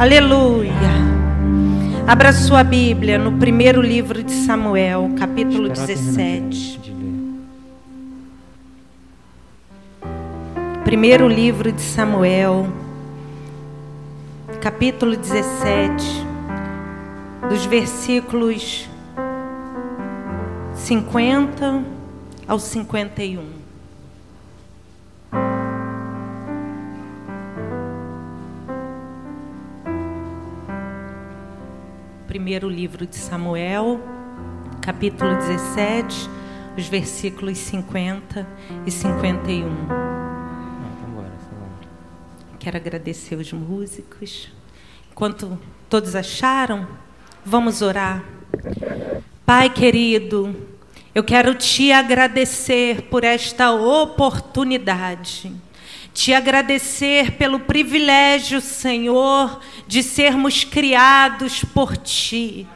[0.00, 0.72] Aleluia.
[2.06, 6.80] Abra sua Bíblia no primeiro livro de Samuel, capítulo 17.
[10.84, 12.66] Primeiro livro de Samuel,
[14.62, 16.02] capítulo 17,
[17.50, 18.88] dos versículos
[20.76, 21.84] 50
[22.48, 23.59] ao 51.
[32.30, 34.00] Primeiro livro de Samuel,
[34.80, 36.30] capítulo 17,
[36.78, 38.46] os versículos 50
[38.86, 39.68] e 51.
[42.56, 44.48] Quero agradecer os músicos.
[45.10, 45.58] Enquanto
[45.88, 46.86] todos acharam,
[47.44, 48.22] vamos orar.
[49.44, 50.54] Pai querido,
[51.12, 55.52] eu quero te agradecer por esta oportunidade
[56.12, 62.66] te agradecer pelo privilégio, Senhor, de sermos criados por Ti.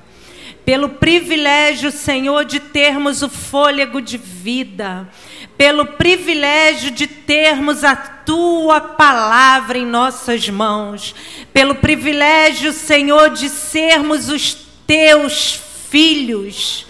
[0.64, 5.06] Pelo privilégio, Senhor, de termos o fôlego de vida.
[5.58, 11.14] Pelo privilégio de termos a Tua palavra em nossas mãos.
[11.52, 15.60] Pelo privilégio, Senhor, de sermos os Teus
[15.90, 16.86] filhos.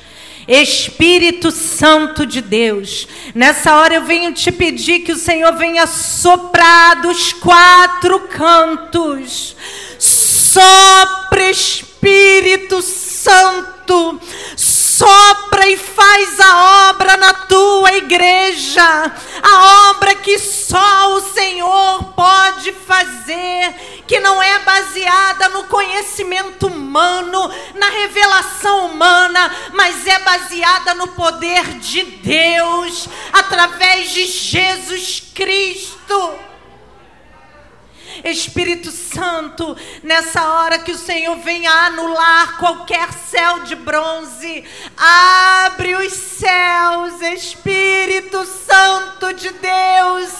[0.47, 7.01] Espírito Santo de Deus, nessa hora eu venho te pedir que o Senhor venha soprar
[7.01, 9.56] dos quatro cantos.
[9.98, 14.20] Sopra, Espírito Santo,
[14.56, 22.73] sopra e faz a obra na tua igreja, a obra que só o Senhor pode
[22.73, 23.75] fazer,
[24.07, 31.65] que não é baseada no conhecimento humano, na revelação humana, mas é baseada no poder
[31.79, 36.39] de Deus, através de Jesus Cristo.
[38.23, 44.65] Espírito Santo, nessa hora que o Senhor venha anular qualquer céu de bronze,
[44.97, 50.31] abre os céus, Espírito Santo de Deus,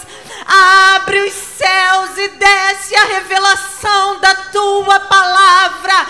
[0.47, 6.07] abre os céus e desce a revelação da tua palavra,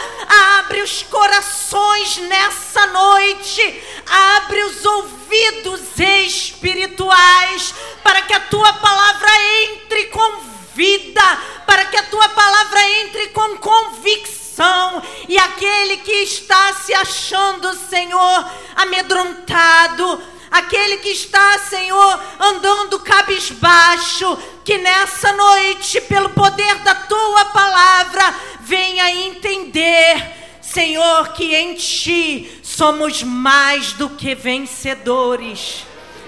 [0.58, 9.30] abre os corações nessa noite, abre os ouvidos espirituais, para que a tua palavra
[9.62, 15.02] entre com vida, para que a tua palavra entre com convicção.
[15.28, 20.22] E aquele que está se achando, Senhor, amedrontado,
[20.54, 28.22] aquele que está, Senhor, andando cabisbaixo, que nessa noite, pelo poder da tua palavra,
[28.60, 30.32] venha entender.
[30.62, 35.84] Senhor, que em Ti somos mais do que vencedores.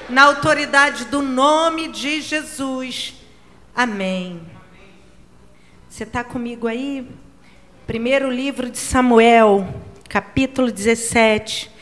[0.08, 3.14] Na autoridade do nome de Jesus.
[3.74, 4.44] Amém.
[5.88, 7.08] Você está comigo aí?
[7.86, 9.72] Primeiro livro de Samuel,
[10.08, 11.75] capítulo 17,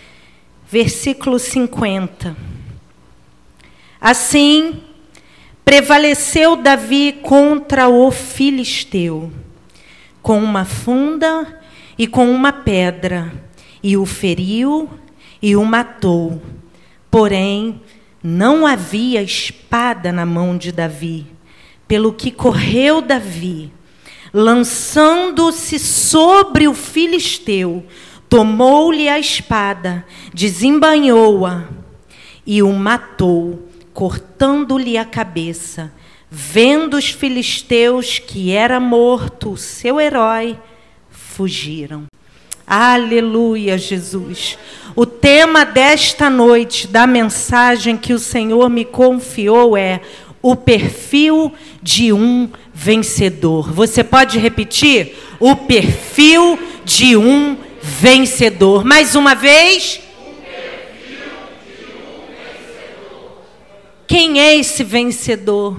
[0.75, 2.37] versículo 50.
[4.01, 4.83] Assim,
[5.65, 9.31] prevaleceu Davi contra o filisteu,
[10.21, 11.61] com uma funda
[11.97, 13.33] e com uma pedra,
[13.85, 14.91] e o feriu
[15.41, 16.43] e o matou.
[17.09, 17.81] Porém,
[18.21, 21.25] não havia espada na mão de Davi
[21.87, 23.71] pelo que correu Davi,
[24.33, 27.87] lançando-se sobre o filisteu,
[28.35, 31.69] tomou-lhe a espada, desembanhou-a
[32.45, 35.93] e o matou, cortando-lhe a cabeça.
[36.29, 40.59] Vendo os filisteus que era morto o seu herói,
[41.09, 42.07] fugiram.
[42.67, 44.59] Aleluia, Jesus.
[44.97, 50.01] O tema desta noite, da mensagem que o Senhor me confiou é
[50.43, 53.73] o perfil de um vencedor.
[53.73, 55.15] Você pode repetir?
[55.39, 58.83] O perfil de um vencedor.
[58.83, 60.01] Mais uma vez.
[64.07, 65.79] Quem é esse vencedor?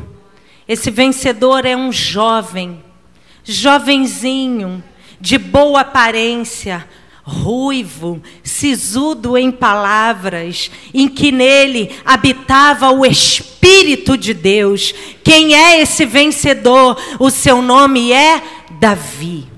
[0.67, 2.83] Esse vencedor é um jovem,
[3.43, 4.83] jovenzinho,
[5.19, 6.87] de boa aparência,
[7.23, 14.93] ruivo, sisudo em palavras, em que nele habitava o Espírito de Deus.
[15.23, 16.99] Quem é esse vencedor?
[17.19, 18.41] O seu nome é
[18.79, 19.54] Davi.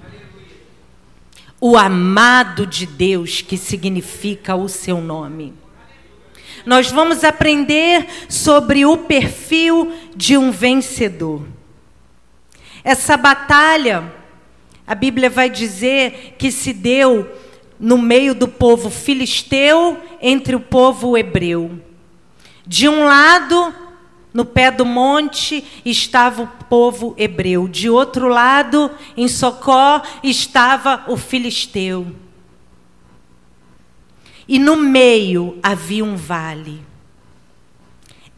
[1.59, 5.53] O amado de Deus, que significa o seu nome.
[6.65, 11.43] Nós vamos aprender sobre o perfil de um vencedor.
[12.83, 14.13] Essa batalha,
[14.85, 17.29] a Bíblia vai dizer que se deu
[17.79, 21.79] no meio do povo filisteu entre o povo hebreu.
[22.65, 23.73] De um lado,
[24.33, 27.67] no pé do monte estava o povo hebreu.
[27.67, 32.07] De outro lado, em Socó, estava o filisteu.
[34.47, 36.81] E no meio havia um vale.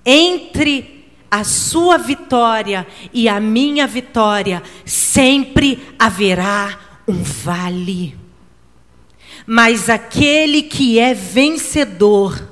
[0.06, 8.18] Entre a sua vitória e a minha vitória, sempre haverá um vale.
[9.46, 12.49] Mas aquele que é vencedor,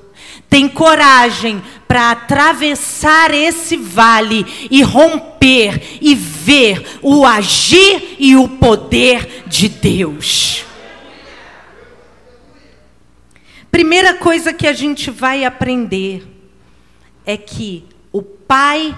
[0.50, 9.44] tem coragem para atravessar esse vale e romper e ver o agir e o poder
[9.48, 10.66] de Deus.
[13.70, 16.26] Primeira coisa que a gente vai aprender
[17.26, 18.98] é que o pai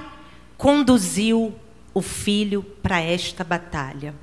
[0.57, 1.53] conduziu
[1.93, 4.13] o filho para esta batalha.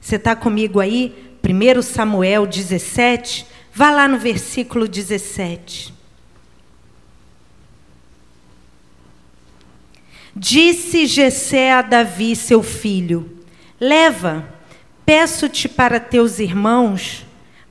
[0.00, 1.36] Você está comigo aí?
[1.42, 5.95] 1 Samuel 17, vá lá no versículo 17.
[10.38, 13.38] Disse Jessé a Davi, seu filho:
[13.80, 14.46] Leva,
[15.06, 17.24] peço-te para teus irmãos,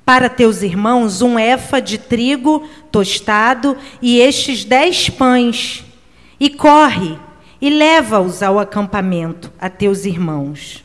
[0.03, 5.85] para teus irmãos um efa de trigo tostado e estes dez pães,
[6.39, 7.19] e corre
[7.61, 10.83] e leva-os ao acampamento a teus irmãos.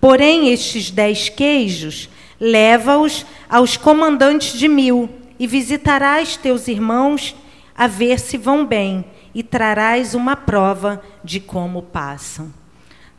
[0.00, 5.08] Porém, estes dez queijos, leva-os aos comandantes de mil,
[5.38, 7.36] e visitarás teus irmãos
[7.72, 12.52] a ver se vão bem e trarás uma prova de como passam.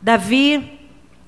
[0.00, 0.80] Davi,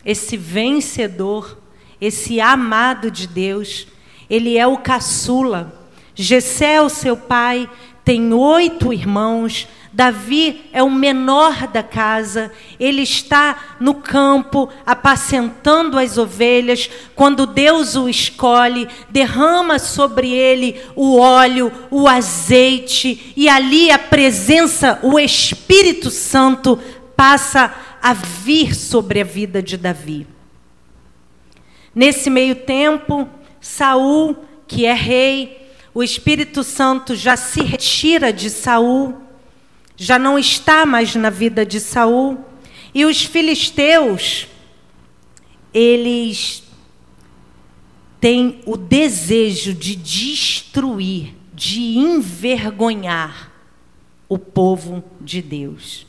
[0.04, 1.58] esse vencedor,
[2.00, 3.88] esse amado de Deus,
[4.28, 5.72] ele é o caçula.
[6.14, 7.68] Gessé, o seu pai,
[8.04, 16.18] tem oito irmãos, Davi é o menor da casa, ele está no campo apacentando as
[16.18, 16.90] ovelhas.
[17.14, 25.00] Quando Deus o escolhe, derrama sobre ele o óleo, o azeite, e ali a presença,
[25.02, 26.78] o Espírito Santo
[27.16, 30.26] passa a vir sobre a vida de Davi.
[31.94, 33.26] Nesse meio tempo,
[33.62, 34.36] Saul,
[34.68, 39.24] que é rei, o Espírito Santo já se retira de Saul
[39.96, 42.38] já não está mais na vida de Saul.
[42.94, 44.46] E os filisteus,
[45.72, 46.62] eles
[48.20, 53.52] têm o desejo de destruir, de envergonhar
[54.28, 56.06] o povo de Deus.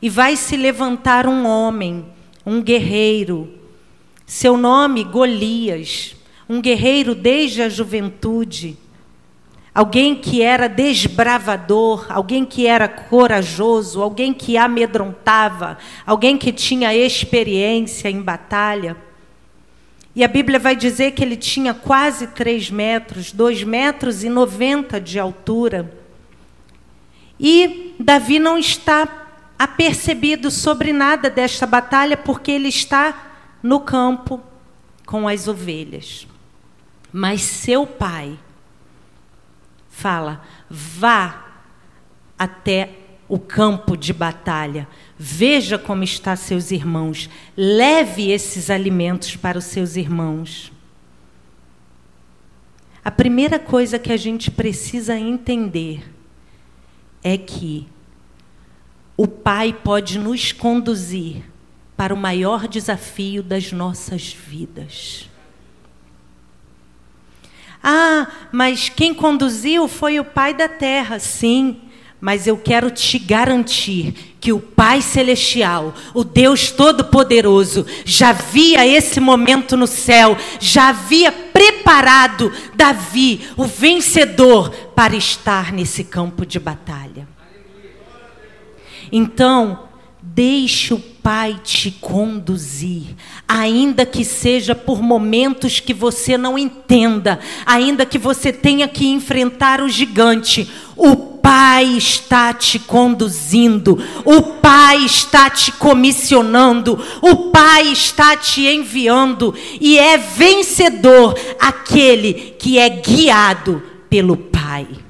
[0.00, 2.06] E vai se levantar um homem,
[2.44, 3.58] um guerreiro,
[4.26, 6.14] seu nome Golias,
[6.48, 8.76] um guerreiro desde a juventude
[9.74, 15.76] alguém que era desbravador, alguém que era corajoso, alguém que amedrontava,
[16.06, 18.96] alguém que tinha experiência em batalha.
[20.14, 25.00] E a Bíblia vai dizer que ele tinha quase três metros, dois metros e noventa
[25.00, 25.92] de altura.
[27.38, 29.26] E Davi não está
[29.58, 34.40] apercebido sobre nada desta batalha, porque ele está no campo
[35.04, 36.28] com as ovelhas.
[37.12, 38.38] Mas seu pai,
[39.94, 41.44] fala: vá
[42.38, 42.90] até
[43.28, 49.96] o campo de batalha, veja como está seus irmãos, leve esses alimentos para os seus
[49.96, 50.72] irmãos.
[53.04, 56.10] A primeira coisa que a gente precisa entender
[57.22, 57.86] é que
[59.16, 61.44] o Pai pode nos conduzir
[61.96, 65.30] para o maior desafio das nossas vidas.
[67.86, 71.18] Ah, mas quem conduziu foi o Pai da terra.
[71.18, 71.76] Sim,
[72.18, 79.20] mas eu quero te garantir que o Pai Celestial, o Deus Todo-Poderoso, já via esse
[79.20, 87.28] momento no céu, já havia preparado Davi, o vencedor, para estar nesse campo de batalha.
[89.12, 89.90] Então,
[90.34, 93.14] deixe o Pai te conduzir,
[93.48, 99.80] ainda que seja por momentos que você não entenda, ainda que você tenha que enfrentar
[99.80, 108.36] o gigante, o Pai está te conduzindo, o Pai está te comissionando, o Pai está
[108.36, 115.03] te enviando, e é vencedor aquele que é guiado pelo Pai.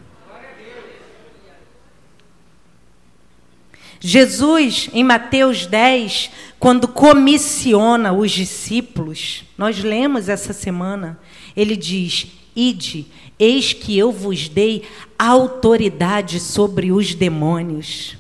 [4.07, 6.31] Jesus, em Mateus 10,
[6.61, 11.19] quando comissiona os discípulos, nós lemos essa semana,
[11.57, 13.07] ele diz: Ide,
[13.39, 14.83] eis que eu vos dei
[15.19, 18.15] autoridade sobre os demônios.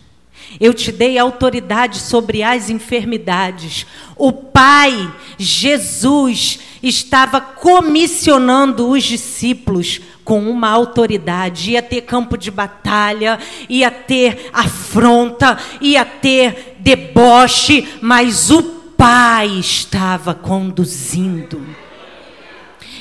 [0.61, 3.87] Eu te dei autoridade sobre as enfermidades.
[4.16, 11.73] O Pai, Jesus, estava comissionando os discípulos com uma autoridade.
[11.73, 18.62] Ia ter campo de batalha, ia ter afronta, ia ter deboche, mas o
[18.96, 21.83] Pai estava conduzindo.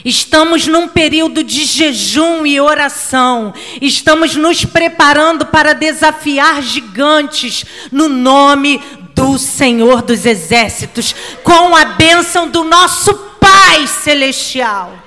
[0.06, 3.54] Estamos num período de jejum e oração.
[3.82, 8.82] Estamos nos preparando para desafiar gigantes no nome
[9.16, 14.98] do Senhor dos Exércitos, com a bênção do nosso Pai Celestial.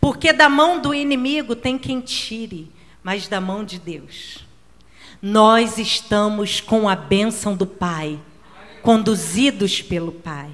[0.00, 2.70] Porque da mão do inimigo tem quem tire,
[3.02, 4.38] mas da mão de Deus.
[5.22, 8.18] Nós estamos com a bênção do Pai,
[8.82, 10.48] conduzidos pelo Pai.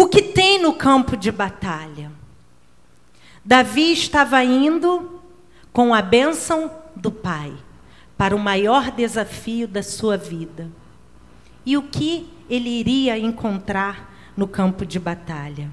[0.00, 2.12] O que tem no campo de batalha?
[3.44, 5.20] Davi estava indo
[5.72, 7.52] com a bênção do Pai
[8.16, 10.70] para o maior desafio da sua vida.
[11.66, 15.68] E o que ele iria encontrar no campo de batalha?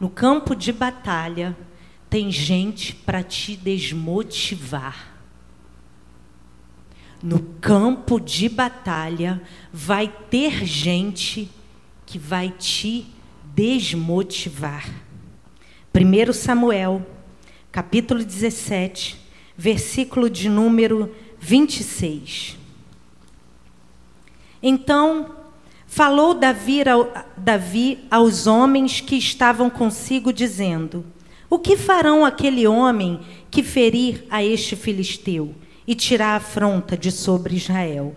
[0.00, 1.54] No campo de batalha
[2.08, 5.12] tem gente para te desmotivar.
[7.22, 11.50] No campo de batalha vai ter gente
[12.06, 13.06] que vai te
[13.54, 14.88] desmotivar.
[15.92, 17.04] 1 Samuel,
[17.72, 19.18] capítulo 17,
[19.56, 22.56] versículo de número 26.
[24.62, 25.34] Então
[25.86, 26.80] falou Davi,
[27.36, 31.04] Davi aos homens que estavam consigo, dizendo:
[31.50, 33.20] O que farão aquele homem
[33.50, 35.54] que ferir a este filisteu
[35.86, 38.14] e tirar a afronta de sobre Israel?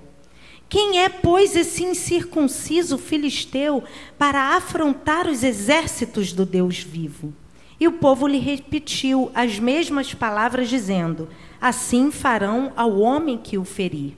[0.69, 3.83] Quem é, pois, esse incircunciso filisteu
[4.19, 7.33] para afrontar os exércitos do Deus vivo?
[7.79, 11.27] E o povo lhe repetiu as mesmas palavras, dizendo:
[11.59, 14.13] Assim farão ao homem que o ferir.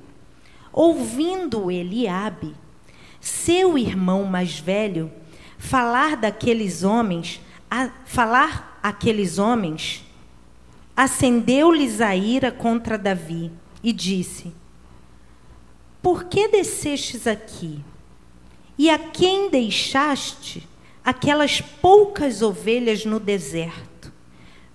[0.73, 2.53] Ouvindo Eliabe,
[3.21, 5.09] seu irmão mais velho,
[5.57, 7.39] falar daqueles homens,
[7.69, 10.03] a, falar aqueles homens,
[10.97, 14.53] acendeu-lhes a ira contra Davi e disse:
[16.01, 17.79] por que descestes aqui?
[18.77, 20.67] E a quem deixaste
[21.03, 24.11] aquelas poucas ovelhas no deserto?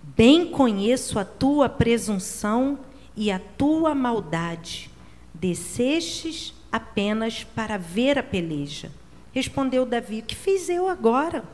[0.02, 2.78] Bem conheço a tua presunção
[3.16, 4.90] e a tua maldade.
[5.34, 8.90] Descestes apenas para ver a peleja.
[9.32, 11.44] Respondeu Davi: Que fiz eu agora?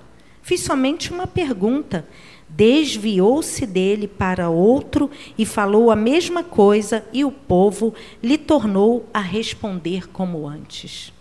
[0.43, 2.07] Fiz somente uma pergunta
[2.55, 9.21] desviou-se dele para outro e falou a mesma coisa, e o povo lhe tornou a
[9.21, 11.13] responder como antes.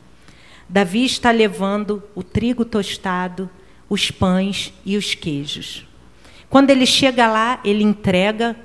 [0.68, 3.50] Davi está levando o trigo tostado,
[3.90, 5.86] os pães e os queijos.
[6.50, 8.56] Quando ele chega lá, ele entrega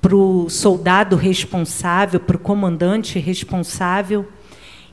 [0.00, 4.26] para o soldado responsável, para o comandante responsável,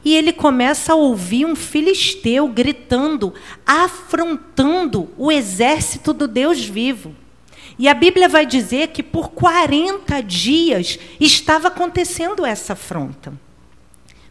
[0.04, 3.34] e ele começa a ouvir um filisteu gritando,
[3.66, 7.16] afrontando o exército do Deus vivo.
[7.78, 13.34] E a Bíblia vai dizer que por 40 dias estava acontecendo essa afronta.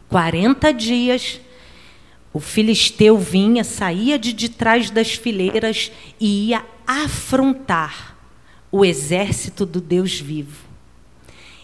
[0.07, 1.39] 40 dias,
[2.33, 8.17] o filisteu vinha, saía de, de trás das fileiras e ia afrontar
[8.71, 10.67] o exército do Deus vivo.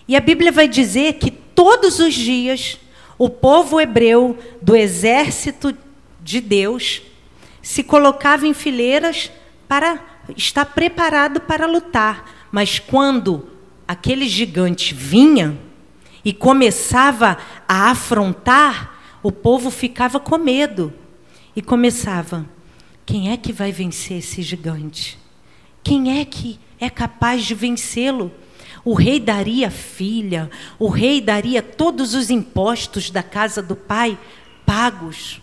[0.07, 2.79] E a Bíblia vai dizer que todos os dias
[3.17, 5.75] o povo hebreu do exército
[6.21, 7.01] de Deus
[7.61, 9.31] se colocava em fileiras
[9.67, 9.99] para
[10.35, 12.47] estar preparado para lutar.
[12.51, 13.49] Mas quando
[13.87, 15.57] aquele gigante vinha
[16.23, 20.93] e começava a afrontar, o povo ficava com medo
[21.55, 22.45] e começava:
[23.05, 25.17] quem é que vai vencer esse gigante?
[25.83, 28.31] Quem é que é capaz de vencê-lo?
[28.85, 34.17] O rei daria filha, o rei daria todos os impostos da casa do pai
[34.63, 35.41] pagos.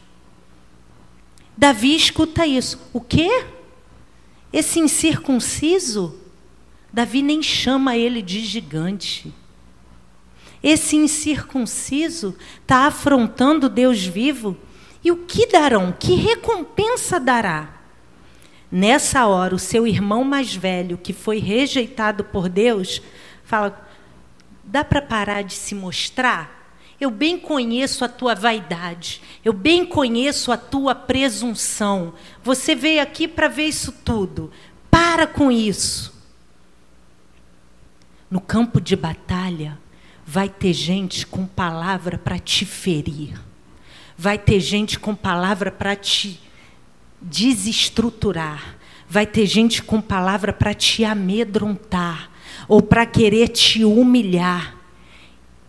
[1.56, 2.78] Davi escuta isso.
[2.92, 3.44] O quê?
[4.52, 6.20] Esse incircunciso?
[6.92, 9.34] Davi nem chama ele de gigante.
[10.62, 14.56] Esse incircunciso está afrontando Deus vivo.
[15.02, 15.92] E o que darão?
[15.98, 17.80] Que recompensa dará?
[18.70, 23.02] Nessa hora, o seu irmão mais velho, que foi rejeitado por Deus,
[23.52, 23.86] fala:
[24.64, 26.62] dá para parar de se mostrar?
[26.98, 32.14] Eu bem conheço a tua vaidade, eu bem conheço a tua presunção.
[32.42, 34.50] Você veio aqui para ver isso tudo.
[34.90, 36.12] Para com isso.
[38.30, 39.78] No campo de batalha,
[40.24, 43.38] vai ter gente com palavra para te ferir.
[44.16, 46.40] Vai ter gente com palavra para te
[47.20, 48.76] desestruturar.
[49.08, 52.31] Vai ter gente com palavra para te amedrontar
[52.68, 54.76] ou para querer te humilhar.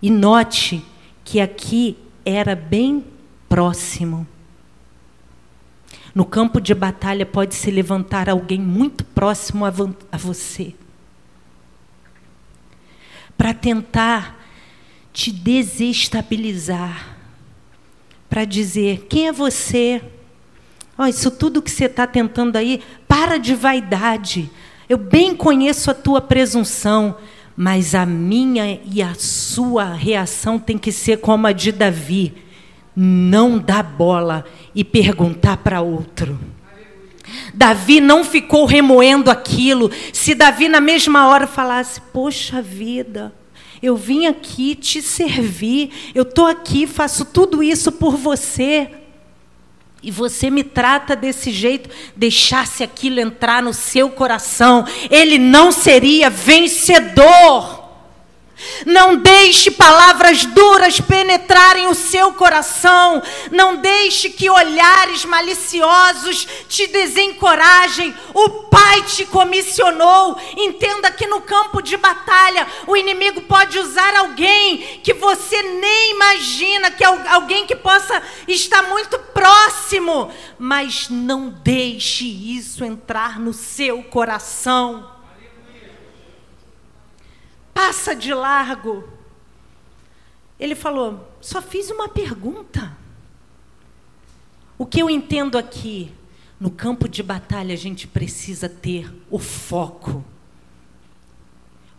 [0.01, 0.83] E note
[1.23, 3.05] que aqui era bem
[3.47, 4.27] próximo.
[6.13, 9.73] No campo de batalha pode se levantar alguém muito próximo a,
[10.11, 10.73] a você
[13.37, 14.39] para tentar
[15.11, 17.17] te desestabilizar,
[18.29, 20.01] para dizer: quem é você?
[20.97, 24.49] Oh, isso tudo que você está tentando aí, para de vaidade.
[24.89, 27.15] Eu bem conheço a tua presunção,
[27.55, 32.33] mas a minha e a sua reação tem que ser como a de Davi:
[32.95, 36.39] não dar bola e perguntar para outro.
[37.53, 39.89] Davi não ficou remoendo aquilo.
[40.11, 43.33] Se Davi, na mesma hora, falasse: Poxa vida,
[43.81, 48.89] eu vim aqui te servir, eu estou aqui, faço tudo isso por você.
[50.03, 56.29] E você me trata desse jeito, deixasse aquilo entrar no seu coração, ele não seria
[56.29, 57.82] vencedor.
[58.85, 63.21] Não deixe palavras duras penetrarem o seu coração.
[63.51, 68.13] Não deixe que olhares maliciosos te desencorajem.
[68.33, 70.37] O Pai te comissionou.
[70.57, 76.91] Entenda que no campo de batalha o inimigo pode usar alguém que você nem imagina,
[76.91, 84.03] que é alguém que possa estar muito próximo, mas não deixe isso entrar no seu
[84.03, 85.12] coração
[87.73, 89.03] passa de largo.
[90.59, 92.95] Ele falou: só fiz uma pergunta.
[94.77, 96.11] O que eu entendo aqui,
[96.59, 100.23] no campo de batalha, a gente precisa ter o foco.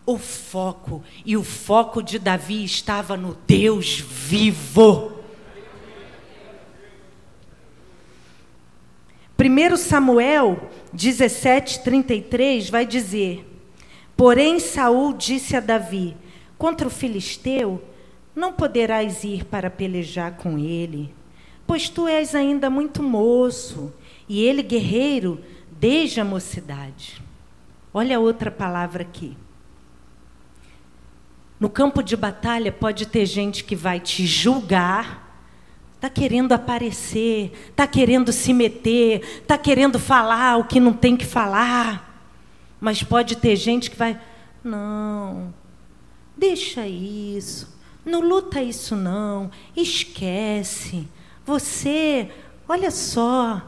[0.05, 1.03] O foco.
[1.25, 5.13] E o foco de Davi estava no Deus vivo.
[9.37, 13.54] 1 Samuel 17, 33 vai dizer:
[14.15, 16.15] Porém, Saul disse a Davi:
[16.57, 17.83] Contra o filisteu,
[18.35, 21.13] não poderás ir para pelejar com ele,
[21.65, 23.93] pois tu és ainda muito moço,
[24.27, 25.41] e ele guerreiro
[25.71, 27.21] desde a mocidade.
[27.93, 29.37] Olha outra palavra aqui.
[31.59, 35.39] No campo de batalha pode ter gente que vai te julgar,
[35.95, 41.25] está querendo aparecer, está querendo se meter, está querendo falar o que não tem que
[41.25, 42.04] falar.
[42.79, 44.19] Mas pode ter gente que vai,
[44.63, 45.53] não,
[46.35, 51.07] deixa isso, não luta isso não, esquece.
[51.45, 52.29] Você,
[52.67, 53.61] olha só,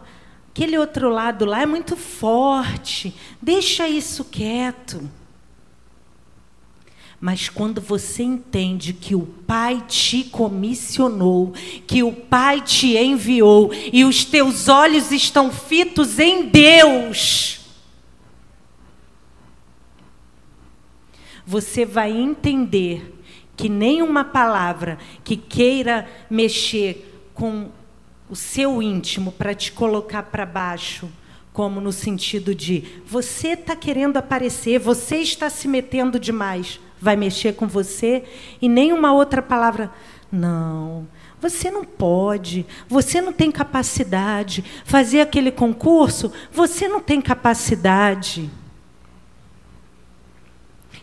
[0.50, 5.10] aquele outro lado lá é muito forte, deixa isso quieto.
[7.20, 11.52] Mas quando você entende que o Pai te comissionou,
[11.88, 17.57] que o Pai te enviou e os teus olhos estão fitos em Deus,
[21.48, 23.18] você vai entender
[23.56, 27.70] que nenhuma palavra que queira mexer com
[28.30, 31.10] o seu íntimo para te colocar para baixo,
[31.54, 37.56] como no sentido de você está querendo aparecer, você está se metendo demais, vai mexer
[37.56, 38.26] com você
[38.62, 39.90] e nenhuma outra palavra.
[40.30, 41.08] Não,
[41.40, 44.64] você não pode, você não tem capacidade.
[44.84, 48.52] Fazer aquele concurso, você não tem capacidade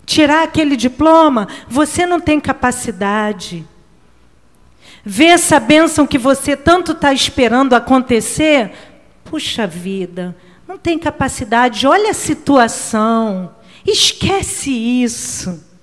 [0.04, 3.66] tirar aquele diploma, você não tem capacidade.
[5.04, 8.72] Ver essa bênção que você tanto está esperando acontecer,
[9.24, 10.36] puxa vida,
[10.66, 13.54] não tem capacidade, olha a situação,
[13.86, 15.73] esquece isso.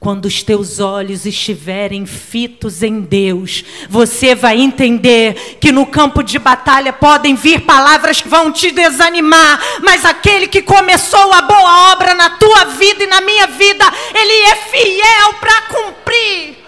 [0.00, 6.38] Quando os teus olhos estiverem fitos em Deus, você vai entender que no campo de
[6.38, 12.14] batalha podem vir palavras que vão te desanimar, mas aquele que começou a boa obra
[12.14, 13.84] na tua vida e na minha vida,
[14.14, 16.58] ele é fiel para cumprir.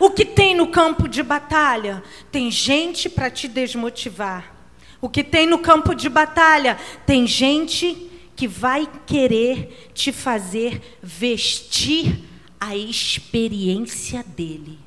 [0.00, 2.02] O que tem no campo de batalha?
[2.32, 4.57] Tem gente para te desmotivar.
[5.00, 6.76] O que tem no campo de batalha?
[7.06, 12.24] Tem gente que vai querer te fazer vestir
[12.60, 14.78] a experiência dele.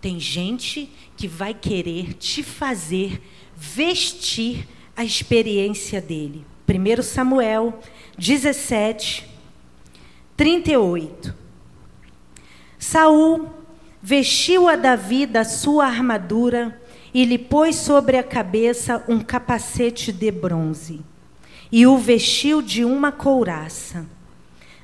[0.00, 3.22] Tem gente que vai querer te fazer
[3.56, 4.66] vestir
[4.96, 6.44] a experiência dele.
[6.68, 7.80] 1 Samuel
[8.18, 9.28] 17,
[10.36, 11.34] 38.
[12.78, 13.50] Saul
[14.02, 16.80] vestiu a Davi da sua armadura
[17.16, 21.00] e lhe pôs sobre a cabeça um capacete de bronze
[21.72, 24.04] e o vestiu de uma couraça.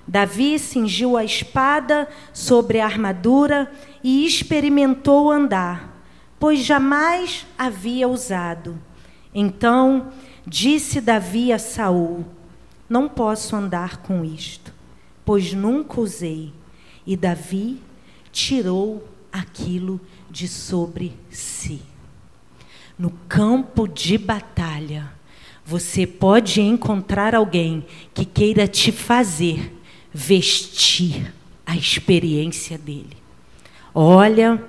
[0.09, 3.71] Davi cingiu a espada sobre a armadura
[4.03, 6.03] e experimentou andar,
[6.41, 8.79] pois jamais havia usado.
[9.35, 10.11] Então
[10.47, 12.25] disse Davi a Saul:
[12.89, 14.73] Não posso andar com isto,
[15.23, 16.51] pois nunca usei.
[17.07, 17.79] E Davi
[18.33, 21.92] tirou aquilo de sobre si.
[23.03, 25.11] No campo de batalha,
[25.67, 27.85] você pode encontrar alguém
[28.15, 29.77] que queira te fazer
[30.15, 31.35] vestir
[31.67, 33.17] a experiência dele.
[33.93, 34.63] Olha,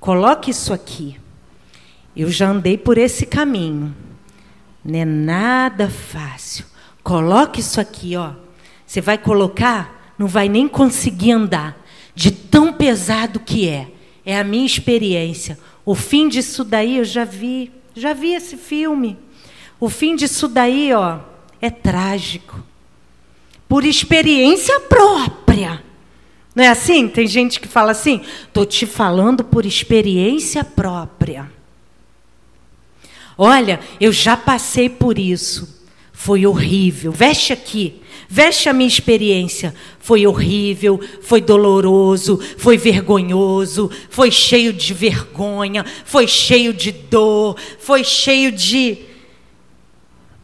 [0.00, 1.20] coloque isso aqui.
[2.16, 3.94] Eu já andei por esse caminho.
[4.82, 6.64] Não é nada fácil.
[7.02, 8.32] Coloque isso aqui, ó.
[8.86, 11.78] Você vai colocar, não vai nem conseguir andar,
[12.14, 13.88] de tão pesado que é.
[14.24, 15.58] É a minha experiência.
[15.88, 19.16] O fim disso daí eu já vi, já vi esse filme.
[19.80, 21.20] O fim disso daí, ó,
[21.62, 22.62] é trágico.
[23.66, 25.82] Por experiência própria.
[26.54, 27.08] Não é assim?
[27.08, 28.20] Tem gente que fala assim:
[28.52, 31.50] "Tô te falando por experiência própria".
[33.38, 35.82] Olha, eu já passei por isso.
[36.12, 37.12] Foi horrível.
[37.12, 38.02] Veste aqui.
[38.28, 39.74] Veste a minha experiência.
[39.98, 48.04] Foi horrível, foi doloroso, foi vergonhoso, foi cheio de vergonha, foi cheio de dor, foi
[48.04, 48.98] cheio de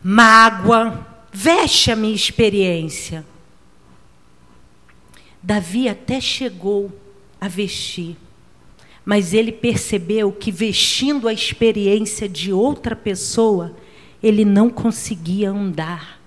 [0.02, 1.06] mágoa.
[1.30, 3.24] Veste a minha experiência.
[5.42, 6.90] Davi até chegou
[7.38, 8.16] a vestir,
[9.04, 13.76] mas ele percebeu que vestindo a experiência de outra pessoa,
[14.22, 16.23] ele não conseguia andar.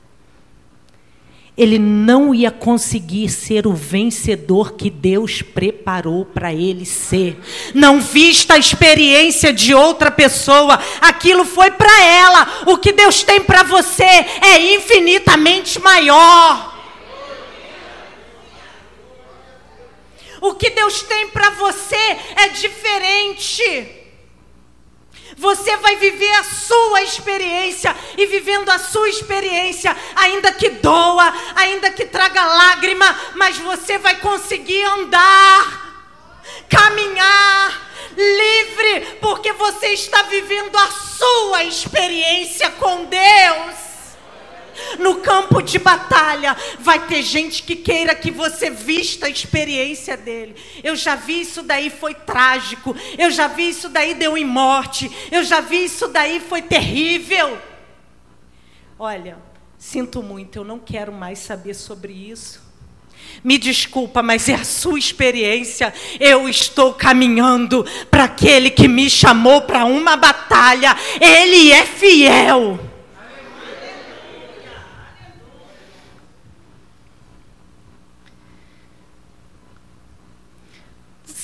[1.57, 7.39] Ele não ia conseguir ser o vencedor que Deus preparou para ele ser.
[7.73, 12.63] Não vista a experiência de outra pessoa, aquilo foi para ela.
[12.67, 16.77] O que Deus tem para você é infinitamente maior.
[20.41, 23.96] O que Deus tem para você é diferente.
[25.37, 31.91] Você vai viver a sua experiência e vivendo a sua experiência, ainda que doa, ainda
[31.91, 35.95] que traga lágrima, mas você vai conseguir andar,
[36.67, 43.86] caminhar livre, porque você está vivendo a sua experiência com Deus.
[44.99, 50.55] No campo de batalha, vai ter gente que queira que você vista a experiência dele.
[50.83, 52.95] Eu já vi isso daí, foi trágico.
[53.17, 55.11] Eu já vi isso daí, deu em morte.
[55.31, 57.57] Eu já vi isso daí, foi terrível.
[58.99, 59.37] Olha,
[59.77, 62.67] sinto muito, eu não quero mais saber sobre isso.
[63.43, 65.93] Me desculpa, mas é a sua experiência.
[66.19, 70.95] Eu estou caminhando para aquele que me chamou para uma batalha.
[71.19, 72.79] Ele é fiel.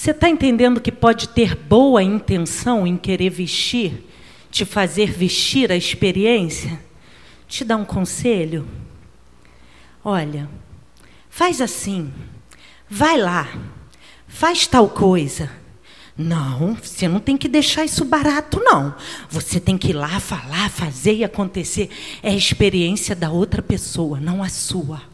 [0.04, 4.06] Você está entendendo que pode ter boa intenção em querer vestir,
[4.52, 6.78] te fazer vestir a experiência?
[7.48, 8.68] Te dar um conselho?
[10.04, 10.50] Olha,
[11.30, 12.12] faz assim,
[12.90, 13.48] vai lá,
[14.28, 15.50] faz tal coisa.
[16.18, 18.94] Não, você não tem que deixar isso barato, não.
[19.30, 21.90] Você tem que ir lá, falar, fazer e acontecer.
[22.22, 25.13] É a experiência da outra pessoa, não a sua.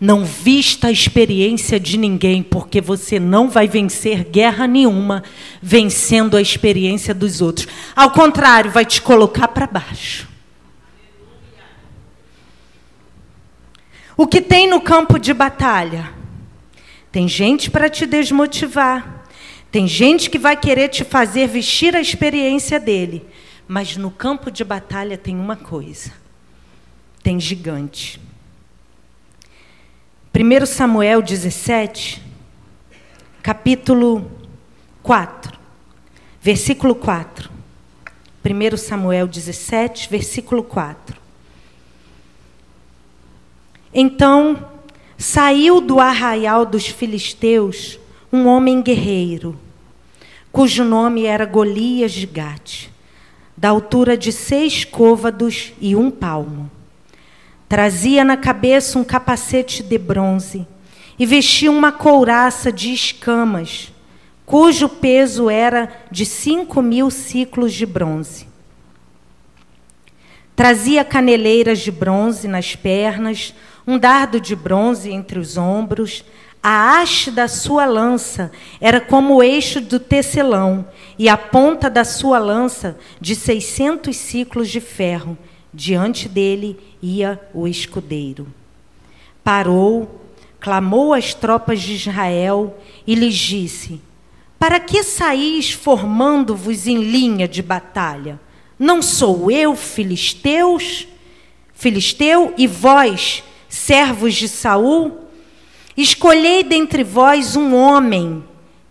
[0.00, 5.22] Não vista a experiência de ninguém, porque você não vai vencer guerra nenhuma
[5.62, 7.66] vencendo a experiência dos outros.
[7.94, 10.28] Ao contrário, vai te colocar para baixo.
[14.16, 16.10] O que tem no campo de batalha?
[17.12, 19.24] Tem gente para te desmotivar.
[19.70, 23.26] Tem gente que vai querer te fazer vestir a experiência dele.
[23.68, 26.12] Mas no campo de batalha tem uma coisa:
[27.22, 28.20] tem gigante.
[30.38, 32.20] 1 Samuel 17,
[33.42, 34.30] capítulo
[35.02, 35.58] 4,
[36.42, 37.50] versículo 4.
[38.44, 41.16] 1 Samuel 17, versículo 4.
[43.94, 44.68] Então
[45.16, 47.98] saiu do arraial dos filisteus
[48.30, 49.58] um homem guerreiro,
[50.52, 52.90] cujo nome era Golias de Gate,
[53.56, 56.75] da altura de seis côvados e um palmo.
[57.68, 60.66] Trazia na cabeça um capacete de bronze
[61.18, 63.92] e vestia uma couraça de escamas,
[64.44, 68.46] cujo peso era de cinco mil ciclos de bronze.
[70.54, 73.52] Trazia caneleiras de bronze nas pernas,
[73.86, 76.24] um dardo de bronze entre os ombros.
[76.62, 78.50] A haste da sua lança
[78.80, 84.68] era como o eixo do tecelão, e a ponta da sua lança de seiscentos ciclos
[84.68, 85.36] de ferro.
[85.74, 88.46] Diante dele ia o escudeiro.
[89.44, 90.22] Parou,
[90.58, 94.00] clamou às tropas de Israel e lhes disse:
[94.58, 98.40] Para que saís formando-vos em linha de batalha?
[98.78, 101.06] Não sou eu filisteus?
[101.72, 105.20] Filisteu e vós, servos de Saul?
[105.96, 108.42] Escolhei dentre vós um homem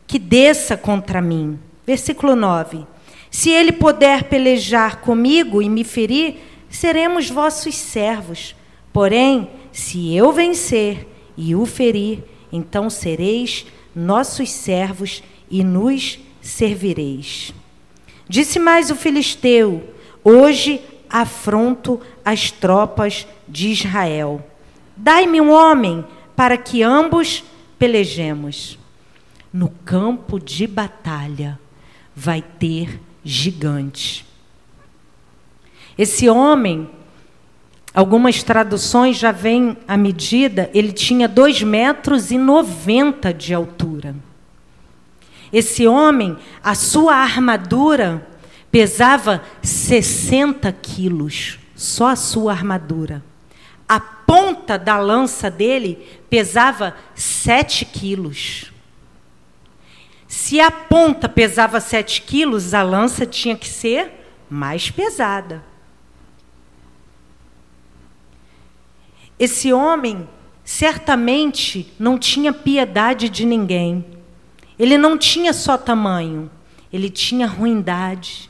[0.07, 1.59] que desça contra mim.
[1.85, 2.85] Versículo 9.
[3.29, 6.37] Se ele puder pelejar comigo e me ferir,
[6.75, 8.55] seremos vossos servos.
[8.91, 17.53] Porém, se eu vencer e o ferir, então sereis nossos servos e nos servireis.
[18.27, 24.43] Disse mais o filisteu: Hoje afronto as tropas de Israel.
[24.97, 26.03] Dai-me um homem
[26.35, 27.43] para que ambos
[27.77, 28.77] pelejemos.
[29.51, 31.59] No campo de batalha
[32.15, 34.24] vai ter gigante.
[35.97, 36.89] Esse homem,
[37.93, 44.15] algumas traduções já vêm à medida, ele tinha 2 metros e 90 de altura.
[45.53, 48.27] Esse homem, a sua armadura
[48.69, 53.23] pesava 60 quilos, só a sua armadura.
[53.87, 58.73] A ponta da lança dele pesava 7 quilos.
[60.27, 64.11] Se a ponta pesava 7 quilos, a lança tinha que ser
[64.49, 65.63] mais pesada.
[69.37, 70.27] Esse homem
[70.63, 74.05] certamente não tinha piedade de ninguém.
[74.77, 76.49] Ele não tinha só tamanho,
[76.91, 78.49] ele tinha ruindade.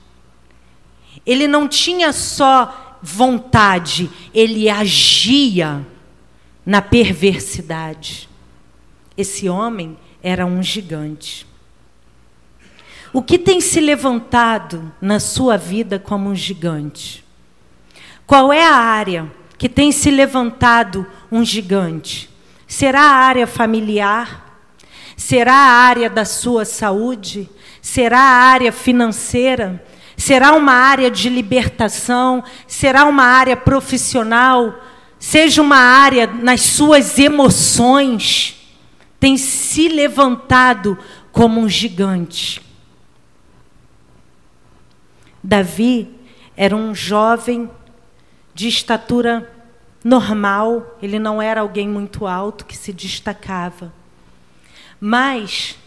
[1.25, 5.85] Ele não tinha só vontade, ele agia
[6.65, 8.29] na perversidade.
[9.17, 11.45] Esse homem era um gigante.
[13.13, 17.23] O que tem se levantado na sua vida como um gigante?
[18.27, 19.31] Qual é a área
[19.65, 22.29] que tem se levantado um gigante?
[22.67, 24.59] Será a área familiar?
[25.17, 27.49] Será a área da sua saúde?
[27.81, 29.83] Será a área financeira?
[30.15, 32.43] Será uma área de libertação?
[32.67, 34.83] Será uma área profissional?
[35.17, 38.69] Seja uma área nas suas emoções?
[39.19, 40.95] Tem se levantado
[41.31, 42.61] como um gigante.
[45.43, 46.07] Davi
[46.55, 47.67] era um jovem
[48.53, 49.54] de estatura
[50.05, 53.91] normal, ele não era alguém muito alto que se destacava.
[55.01, 55.79] Mas,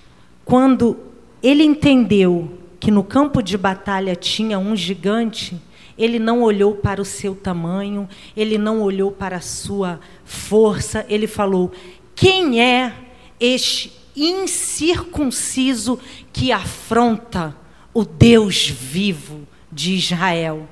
[0.45, 0.99] quando
[1.41, 5.57] ele entendeu que no campo de batalha tinha um gigante,
[5.97, 11.29] ele não olhou para o seu tamanho, ele não olhou para a sua força, ele
[11.29, 11.71] falou:
[12.17, 12.93] quem é
[13.39, 15.97] este incircunciso
[16.33, 17.57] que afronta
[17.95, 20.69] o Deus vivo de Israel?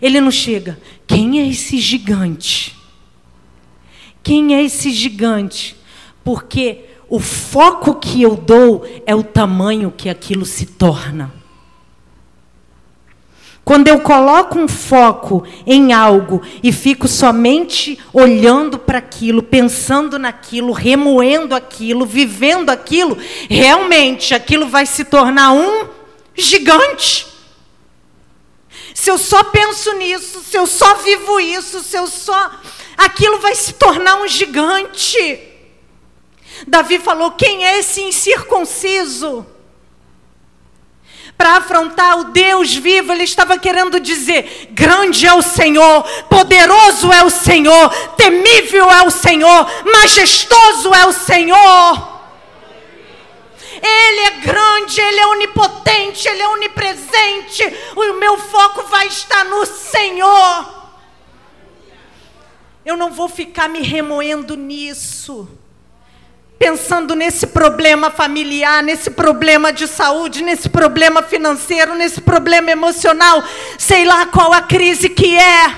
[0.00, 2.81] Ele não chega, quem é esse gigante?
[4.22, 5.76] Quem é esse gigante?
[6.24, 11.32] Porque o foco que eu dou é o tamanho que aquilo se torna.
[13.64, 20.72] Quando eu coloco um foco em algo e fico somente olhando para aquilo, pensando naquilo,
[20.72, 23.16] remoendo aquilo, vivendo aquilo,
[23.48, 25.86] realmente aquilo vai se tornar um
[26.34, 27.31] gigante.
[28.94, 32.50] Se eu só penso nisso, se eu só vivo isso, se eu só.
[32.96, 35.40] aquilo vai se tornar um gigante.
[36.66, 39.46] Davi falou: quem é esse incircunciso?
[41.36, 47.24] Para afrontar o Deus vivo, ele estava querendo dizer: grande é o Senhor, poderoso é
[47.24, 52.11] o Senhor, temível é o Senhor, majestoso é o Senhor.
[53.82, 57.64] Ele é grande, Ele é onipotente, Ele é onipresente.
[57.96, 60.82] O meu foco vai estar no Senhor.
[62.84, 65.48] Eu não vou ficar me remoendo nisso
[66.62, 73.42] pensando nesse problema familiar, nesse problema de saúde, nesse problema financeiro, nesse problema emocional,
[73.76, 75.74] sei lá qual a crise que é.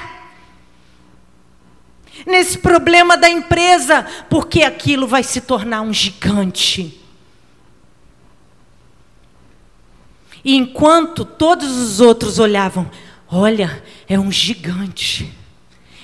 [2.27, 7.03] Nesse problema da empresa, porque aquilo vai se tornar um gigante.
[10.45, 12.91] E enquanto todos os outros olhavam,
[13.29, 15.33] olha, é um gigante.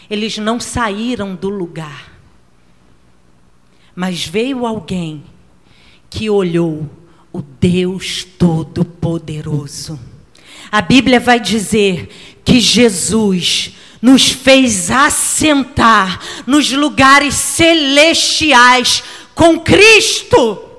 [0.09, 2.11] Eles não saíram do lugar.
[3.95, 5.23] Mas veio alguém
[6.09, 6.89] que olhou
[7.33, 10.01] o Deus Todo-Poderoso.
[10.73, 19.03] A Bíblia vai dizer que Jesus nos fez assentar nos lugares celestiais
[19.35, 20.70] com Cristo.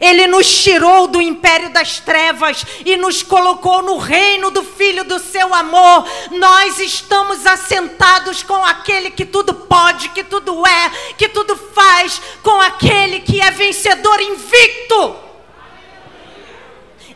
[0.00, 5.18] Ele nos tirou do império das trevas e nos colocou no reino do Filho do
[5.18, 6.06] seu amor.
[6.32, 12.60] Nós estamos assentados com aquele que tudo pode, que tudo é, que tudo faz, com
[12.60, 15.16] aquele que é vencedor invicto.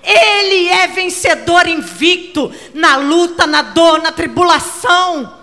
[0.03, 5.40] Ele é vencedor invicto na luta, na dor, na tribulação.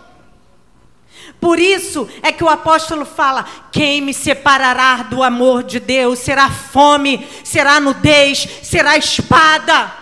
[1.40, 6.20] Por isso é que o apóstolo fala: quem me separará do amor de Deus?
[6.20, 9.94] Será fome, será nudez, será espada,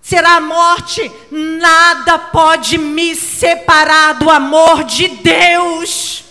[0.00, 1.10] será morte.
[1.30, 6.24] Nada pode me separar do amor de Deus.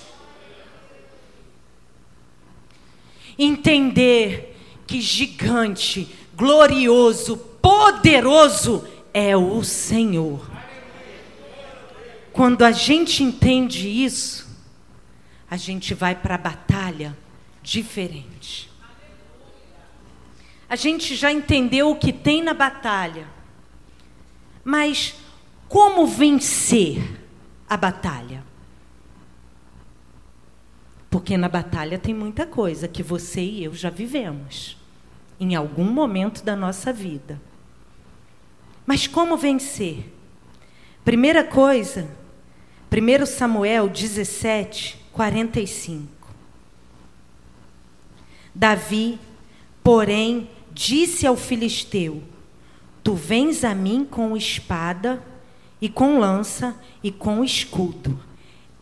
[3.37, 4.55] Entender
[4.87, 10.54] que gigante, glorioso, poderoso é o Senhor.
[12.35, 14.45] Quando a gente entende isso,
[15.49, 17.17] a gente vai para a batalha
[17.63, 18.69] diferente.
[20.67, 23.25] A gente já entendeu o que tem na batalha,
[24.65, 25.15] mas
[25.69, 27.21] como vencer
[27.69, 28.43] a batalha?
[31.09, 34.75] Porque na batalha tem muita coisa que você e eu já vivemos,
[35.39, 37.41] em algum momento da nossa vida.
[38.85, 40.13] Mas como vencer?
[41.05, 42.24] Primeira coisa,
[42.91, 46.07] 1 Samuel 17, 45.
[48.53, 49.19] Davi,
[49.83, 52.23] porém, disse ao filisteu:
[53.03, 55.21] Tu vens a mim com espada
[55.81, 58.19] e com lança e com escudo.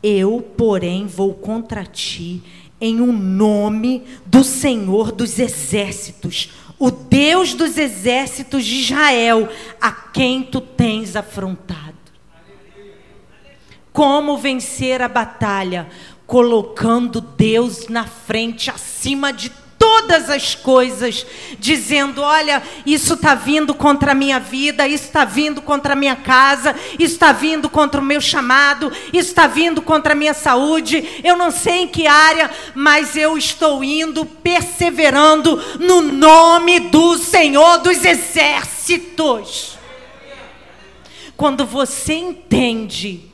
[0.02, 2.44] Eu, porém, vou contra ti
[2.80, 9.48] em um nome do Senhor dos exércitos, o Deus dos exércitos de Israel,
[9.80, 11.93] a quem tu tens afrontado.
[13.94, 15.88] Como vencer a batalha?
[16.26, 21.26] Colocando Deus na frente, acima de todas as coisas,
[21.60, 26.16] dizendo: olha, isso está vindo contra a minha vida, isso está vindo contra a minha
[26.16, 31.22] casa, isso está vindo contra o meu chamado, isso está vindo contra a minha saúde.
[31.24, 37.78] Eu não sei em que área, mas eu estou indo, perseverando no nome do Senhor
[37.78, 39.78] dos Exércitos.
[41.38, 43.33] Quando você entende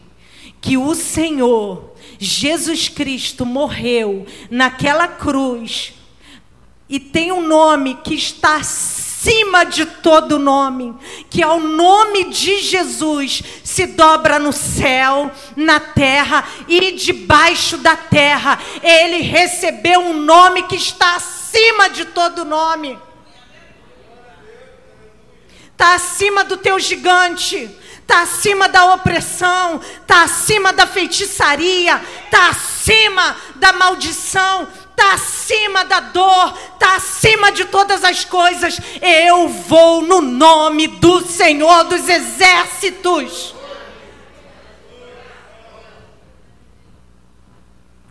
[0.62, 5.94] que o Senhor, Jesus Cristo, morreu naquela cruz
[6.90, 10.96] e tem um nome que está acima de todo nome,
[11.30, 18.58] que ao nome de Jesus se dobra no céu, na terra e debaixo da terra.
[18.82, 22.98] Ele recebeu um nome que está acima de todo nome.
[25.72, 27.70] Está acima do teu gigante,
[28.10, 36.00] está acima da opressão, está acima da feitiçaria, está acima da maldição, está acima da
[36.00, 38.80] dor, está acima de todas as coisas.
[39.00, 43.54] Eu vou no nome do Senhor dos Exércitos.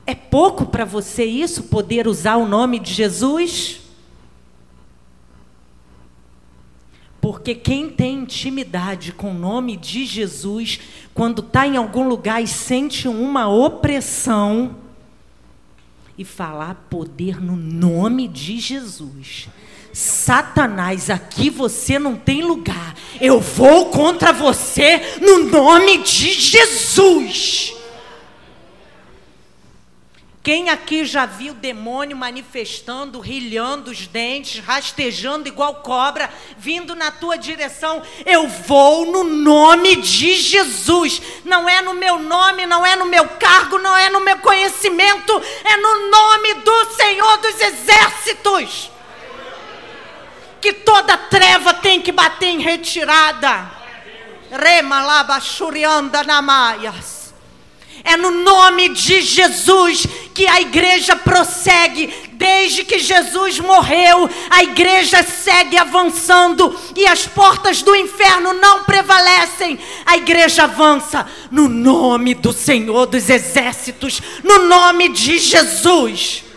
[0.06, 3.80] É pouco para você isso, poder usar o nome de Jesus?
[7.28, 10.80] Porque quem tem intimidade com o nome de Jesus,
[11.12, 14.74] quando está em algum lugar e sente uma opressão,
[16.16, 19.46] e falar poder no nome de Jesus.
[19.92, 22.94] Satanás, aqui você não tem lugar.
[23.20, 27.74] Eu vou contra você no nome de Jesus.
[30.48, 37.36] Quem aqui já viu demônio manifestando, rilhando os dentes, rastejando igual cobra, vindo na tua
[37.36, 38.02] direção?
[38.24, 41.20] Eu vou no nome de Jesus.
[41.44, 45.38] Não é no meu nome, não é no meu cargo, não é no meu conhecimento,
[45.64, 48.90] é no nome do Senhor dos Exércitos.
[50.62, 53.70] Que toda treva tem que bater em retirada.
[54.50, 57.27] Rema laba churianda namaias.
[58.08, 62.10] É no nome de Jesus que a igreja prossegue.
[62.32, 69.78] Desde que Jesus morreu, a igreja segue avançando e as portas do inferno não prevalecem.
[70.06, 76.47] A igreja avança no nome do Senhor dos Exércitos, no nome de Jesus.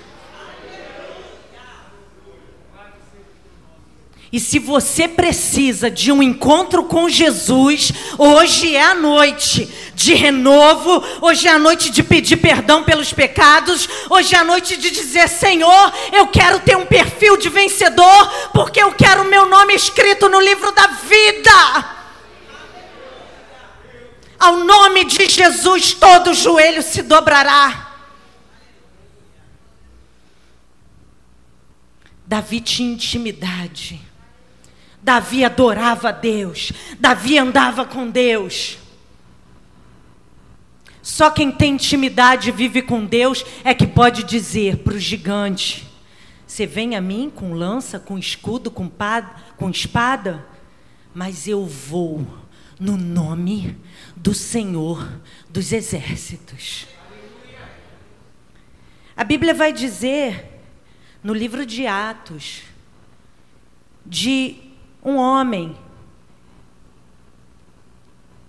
[4.32, 11.04] E se você precisa de um encontro com Jesus, hoje é a noite de renovo,
[11.20, 15.28] hoje é a noite de pedir perdão pelos pecados, hoje é a noite de dizer:
[15.28, 20.30] Senhor, eu quero ter um perfil de vencedor, porque eu quero o meu nome escrito
[20.30, 22.02] no livro da vida.
[24.40, 27.92] Ao nome de Jesus, todo joelho se dobrará.
[32.26, 34.11] Davi tinha intimidade.
[35.04, 38.78] Davi adorava Deus, Davi andava com Deus.
[41.02, 45.88] Só quem tem intimidade e vive com Deus é que pode dizer para o gigante:
[46.46, 49.28] Você vem a mim com lança, com escudo, com, pad,
[49.58, 50.46] com espada,
[51.14, 52.26] mas eu vou
[52.80, 53.78] no nome
[54.16, 55.08] do Senhor
[55.50, 56.88] dos exércitos.
[59.16, 60.62] A Bíblia vai dizer,
[61.24, 62.62] no livro de Atos,
[64.04, 64.71] de
[65.04, 65.76] um homem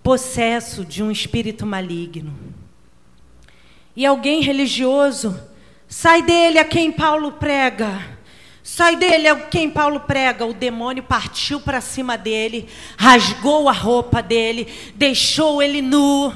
[0.02, 2.34] possesso de um espírito maligno.
[3.94, 5.38] E alguém religioso,
[5.86, 8.20] sai dele a quem Paulo prega.
[8.62, 10.46] Sai dele a quem Paulo prega.
[10.46, 16.32] O demônio partiu para cima dele, rasgou a roupa dele, deixou ele nu.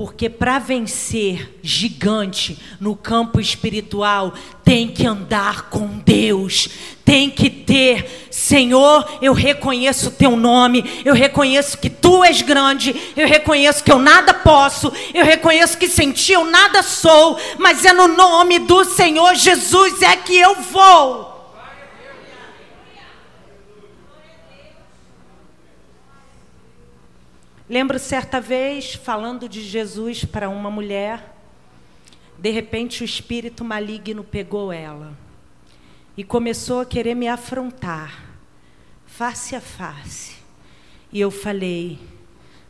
[0.00, 4.32] Porque para vencer gigante no campo espiritual,
[4.64, 6.70] tem que andar com Deus,
[7.04, 12.96] tem que ter, Senhor, eu reconheço o teu nome, eu reconheço que tu és grande,
[13.14, 17.84] eu reconheço que eu nada posso, eu reconheço que sem ti eu nada sou, mas
[17.84, 21.29] é no nome do Senhor Jesus é que eu vou.
[27.70, 31.36] Lembro certa vez falando de Jesus para uma mulher,
[32.36, 35.16] de repente o espírito maligno pegou ela
[36.16, 38.34] e começou a querer me afrontar,
[39.06, 40.34] face a face.
[41.12, 42.00] E eu falei: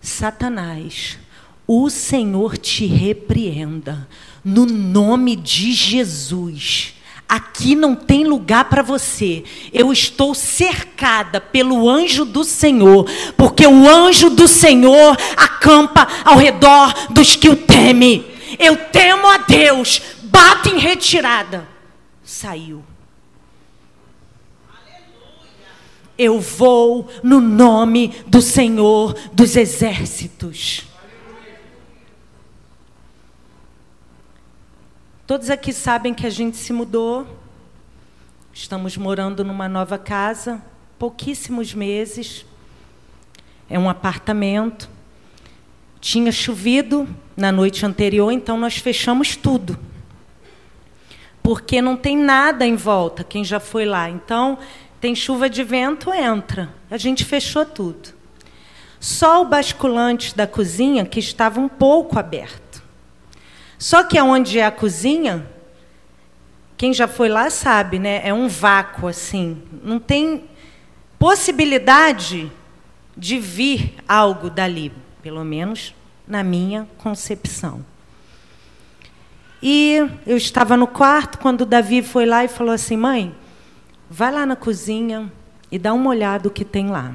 [0.02, 1.18] Satanás,
[1.66, 4.06] o Senhor te repreenda,
[4.44, 6.99] no nome de Jesus.
[7.30, 9.44] Aqui não tem lugar para você.
[9.72, 16.92] Eu estou cercada pelo anjo do Senhor, porque o anjo do Senhor acampa ao redor
[17.10, 18.26] dos que o temem.
[18.58, 21.68] Eu temo a Deus, bate em retirada.
[22.24, 22.82] Saiu.
[26.18, 30.89] Eu vou no nome do Senhor dos exércitos.
[35.30, 37.24] Todos aqui sabem que a gente se mudou.
[38.52, 40.60] Estamos morando numa nova casa,
[40.98, 42.44] pouquíssimos meses.
[43.68, 44.90] É um apartamento.
[46.00, 49.78] Tinha chovido na noite anterior, então nós fechamos tudo.
[51.40, 54.10] Porque não tem nada em volta, quem já foi lá.
[54.10, 54.58] Então,
[55.00, 56.74] tem chuva de vento, entra.
[56.90, 58.08] A gente fechou tudo.
[58.98, 62.69] Só o basculante da cozinha que estava um pouco aberto.
[63.80, 65.48] Só que aonde é a cozinha,
[66.76, 68.20] quem já foi lá sabe, né?
[68.22, 70.44] É um vácuo assim, não tem
[71.18, 72.52] possibilidade
[73.16, 75.94] de vir algo dali, pelo menos
[76.28, 77.82] na minha concepção.
[79.62, 83.34] E eu estava no quarto quando o Davi foi lá e falou assim: "Mãe,
[84.10, 85.32] vai lá na cozinha
[85.72, 87.14] e dá uma olhada o que tem lá".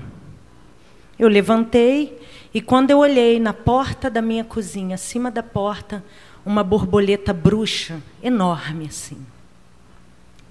[1.17, 2.19] Eu levantei
[2.51, 6.03] e quando eu olhei na porta da minha cozinha, acima da porta,
[6.45, 9.17] uma borboleta bruxa enorme assim.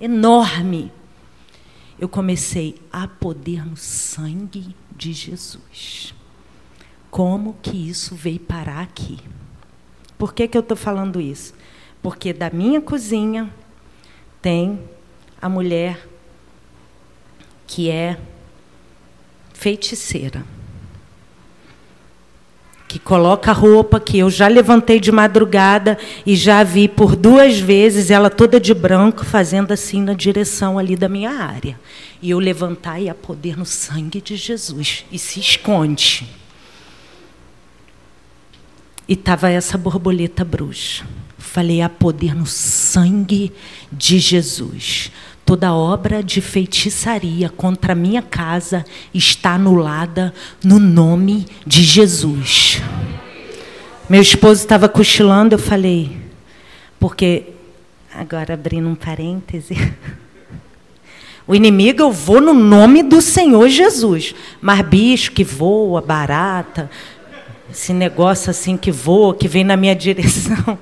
[0.00, 0.92] Enorme.
[1.98, 6.12] Eu comecei a poder no sangue de Jesus.
[7.10, 9.20] Como que isso veio parar aqui?
[10.18, 11.54] Por que, que eu estou falando isso?
[12.02, 13.52] Porque da minha cozinha
[14.42, 14.80] tem
[15.40, 16.08] a mulher
[17.66, 18.18] que é
[19.52, 20.44] feiticeira
[22.94, 28.08] que coloca roupa que eu já levantei de madrugada e já vi por duas vezes
[28.08, 31.76] ela toda de branco fazendo assim na direção ali da minha área.
[32.22, 36.24] E eu levantar e a poder no sangue de Jesus e se esconde.
[39.08, 41.04] E tava essa borboleta bruxa.
[41.36, 43.52] Falei a poder no sangue
[43.90, 45.10] de Jesus.
[45.44, 50.32] Toda obra de feitiçaria contra a minha casa está anulada
[50.62, 52.80] no nome de Jesus.
[54.08, 56.16] Meu esposo estava cochilando, eu falei,
[56.98, 57.44] porque,
[58.14, 59.76] agora abrindo um parêntese,
[61.46, 64.34] o inimigo eu vou no nome do Senhor Jesus.
[64.62, 66.90] Mas bicho que voa, barata,
[67.70, 70.78] esse negócio assim que voa, que vem na minha direção,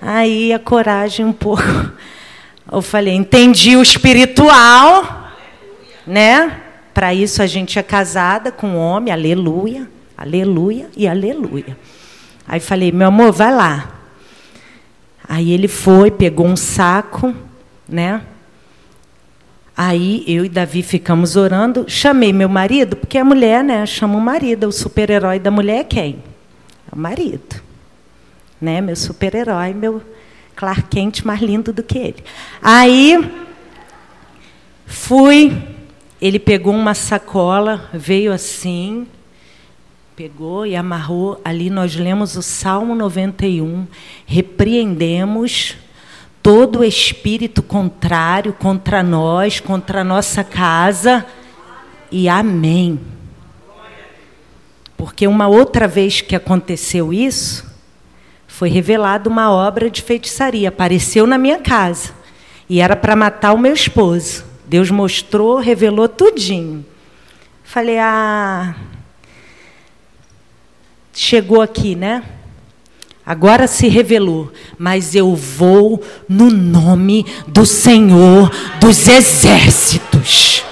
[0.00, 1.62] aí a coragem um pouco
[2.70, 5.32] eu falei, entendi o espiritual,
[6.06, 6.62] né?
[6.92, 11.76] Para isso a gente é casada com um homem, aleluia, aleluia e aleluia.
[12.48, 13.92] Aí falei, meu amor, vai lá.
[15.28, 17.34] Aí ele foi, pegou um saco,
[17.88, 18.22] né?
[19.76, 21.84] Aí eu e Davi ficamos orando.
[21.86, 23.84] Chamei meu marido, porque a mulher, né?
[23.84, 24.68] Chama o marido.
[24.68, 26.22] O super-herói da mulher é quem?
[26.90, 27.62] É o marido.
[28.60, 28.80] Né?
[28.80, 30.00] Meu super-herói, meu
[30.56, 32.24] Clark Kent mais lindo do que ele.
[32.62, 33.30] Aí
[34.86, 35.56] fui,
[36.20, 39.06] ele pegou uma sacola, veio assim,
[40.16, 41.38] pegou e amarrou.
[41.44, 43.86] Ali nós lemos o Salmo 91,
[44.24, 45.76] repreendemos
[46.42, 51.26] todo espírito contrário contra nós, contra a nossa casa,
[52.10, 52.98] e amém.
[54.96, 57.75] Porque uma outra vez que aconteceu isso,
[58.56, 62.14] foi revelada uma obra de feitiçaria, apareceu na minha casa.
[62.66, 64.46] E era para matar o meu esposo.
[64.64, 66.82] Deus mostrou, revelou tudinho.
[67.62, 68.74] Falei: "Ah,
[71.12, 72.22] chegou aqui, né?
[73.26, 78.50] Agora se revelou, mas eu vou no nome do Senhor
[78.80, 80.64] dos exércitos.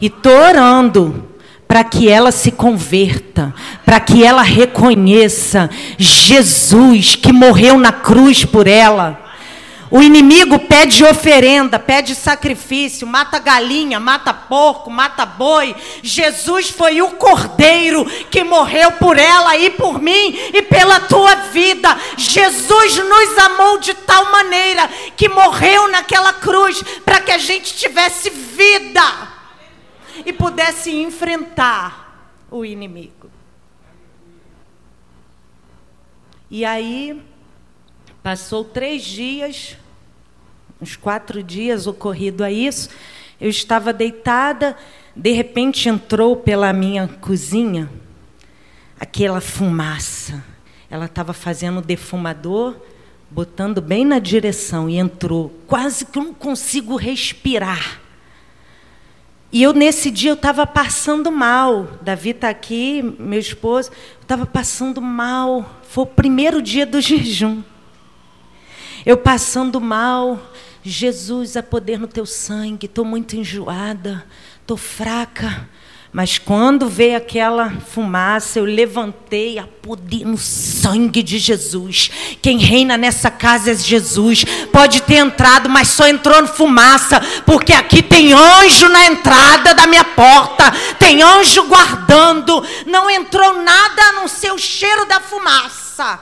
[0.00, 1.31] E estou orando
[1.72, 8.66] para que ela se converta, para que ela reconheça Jesus que morreu na cruz por
[8.66, 9.18] ela.
[9.90, 15.74] O inimigo pede oferenda, pede sacrifício, mata galinha, mata porco, mata boi.
[16.02, 21.96] Jesus foi o cordeiro que morreu por ela e por mim e pela tua vida.
[22.18, 28.28] Jesus nos amou de tal maneira que morreu naquela cruz para que a gente tivesse
[28.28, 29.31] vida
[30.24, 33.30] e pudesse enfrentar o inimigo.
[36.50, 37.22] E aí,
[38.22, 39.76] passou três dias,
[40.80, 42.90] uns quatro dias ocorrido a isso,
[43.40, 44.76] eu estava deitada,
[45.16, 47.90] de repente entrou pela minha cozinha
[49.00, 50.44] aquela fumaça.
[50.88, 52.76] Ela estava fazendo o defumador,
[53.30, 55.50] botando bem na direção e entrou.
[55.66, 58.01] Quase que eu não consigo respirar.
[59.52, 61.86] E eu, nesse dia, eu estava passando mal.
[62.00, 63.90] Davi está aqui, meu esposo.
[63.90, 65.78] Eu estava passando mal.
[65.82, 67.62] Foi o primeiro dia do jejum.
[69.04, 70.40] Eu passando mal,
[70.82, 74.24] Jesus, há poder no teu sangue, estou muito enjoada,
[74.60, 75.68] estou fraca.
[76.12, 82.10] Mas quando veio aquela fumaça, eu levantei a poder no sangue de Jesus.
[82.42, 84.44] Quem reina nessa casa é Jesus.
[84.70, 89.86] Pode ter entrado, mas só entrou no fumaça, porque aqui tem anjo na entrada da
[89.86, 92.62] minha porta, tem anjo guardando.
[92.84, 96.20] Não entrou nada a não ser o cheiro da fumaça.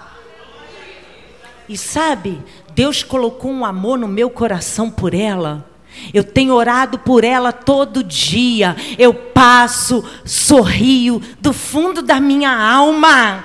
[1.68, 2.41] E sabe,
[2.74, 5.68] Deus colocou um amor no meu coração por ela.
[6.12, 8.76] Eu tenho orado por ela todo dia.
[8.98, 13.44] Eu passo, sorrio do fundo da minha alma.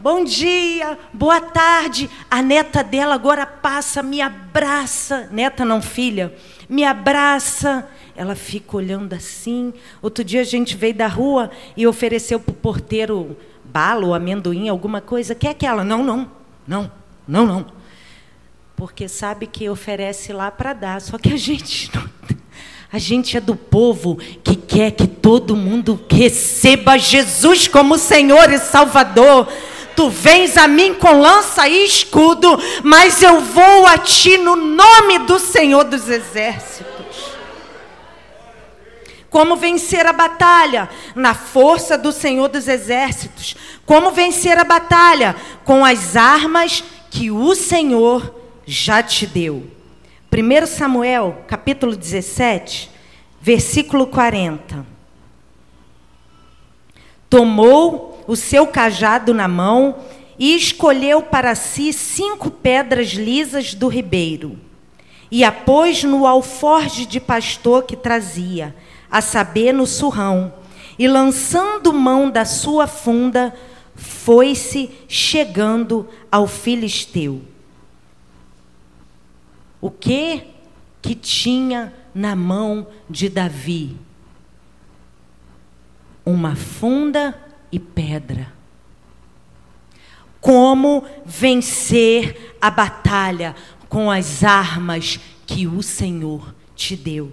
[0.00, 2.08] Bom dia, boa tarde.
[2.30, 5.28] A neta dela agora passa, me abraça.
[5.32, 6.34] Neta não, filha.
[6.68, 7.88] Me abraça.
[8.14, 9.72] Ela fica olhando assim.
[10.00, 14.68] Outro dia a gente veio da rua e ofereceu para o porteiro bala ou amendoim,
[14.68, 15.34] alguma coisa.
[15.34, 15.82] Quer que ela?
[15.84, 16.30] Não, não,
[16.66, 16.90] não.
[17.26, 17.66] Não, não.
[18.78, 21.00] Porque sabe que oferece lá para dar.
[21.00, 22.08] Só que a gente não,
[22.92, 28.58] a gente é do povo que quer que todo mundo receba Jesus como Senhor e
[28.58, 29.48] Salvador.
[29.96, 35.18] Tu vens a mim com lança e escudo, mas eu vou a ti no nome
[35.26, 37.32] do Senhor dos Exércitos.
[39.28, 40.88] Como vencer a batalha?
[41.16, 43.56] Na força do Senhor dos Exércitos.
[43.84, 45.34] Como vencer a batalha?
[45.64, 48.37] Com as armas que o Senhor
[48.68, 49.66] já te deu.
[50.30, 52.90] 1 Samuel, capítulo 17,
[53.40, 54.84] versículo 40.
[57.30, 59.96] Tomou o seu cajado na mão
[60.38, 64.58] e escolheu para si cinco pedras lisas do ribeiro,
[65.30, 68.76] e a pôs no alforge de pastor que trazia,
[69.10, 70.52] a saber, no surrão,
[70.98, 73.54] e lançando mão da sua funda,
[73.94, 77.40] foi-se chegando ao filisteu.
[79.80, 80.44] O que
[81.00, 83.96] que tinha na mão de Davi?
[86.24, 88.52] Uma funda e pedra.
[90.40, 93.54] Como vencer a batalha
[93.88, 97.32] com as armas que o Senhor te deu?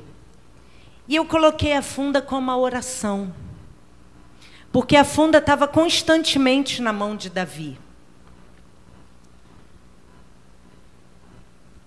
[1.08, 3.34] E eu coloquei a funda como a oração
[4.76, 7.78] porque a funda estava constantemente na mão de Davi.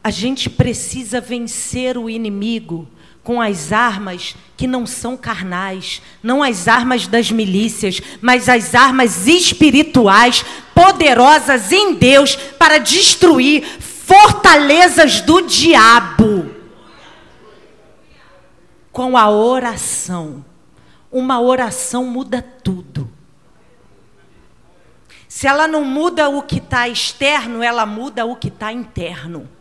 [0.08, 2.88] A gente precisa vencer o inimigo
[3.22, 9.26] com as armas que não são carnais, não as armas das milícias, mas as armas
[9.26, 16.56] espirituais, poderosas em Deus para destruir fortalezas do diabo.
[18.90, 20.42] Com a oração.
[21.12, 23.12] Uma oração muda tudo.
[25.28, 29.57] Se ela não muda o que está externo, ela muda o que está interno.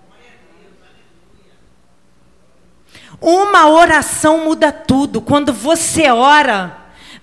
[3.19, 5.19] Uma oração muda tudo.
[5.21, 6.77] Quando você ora,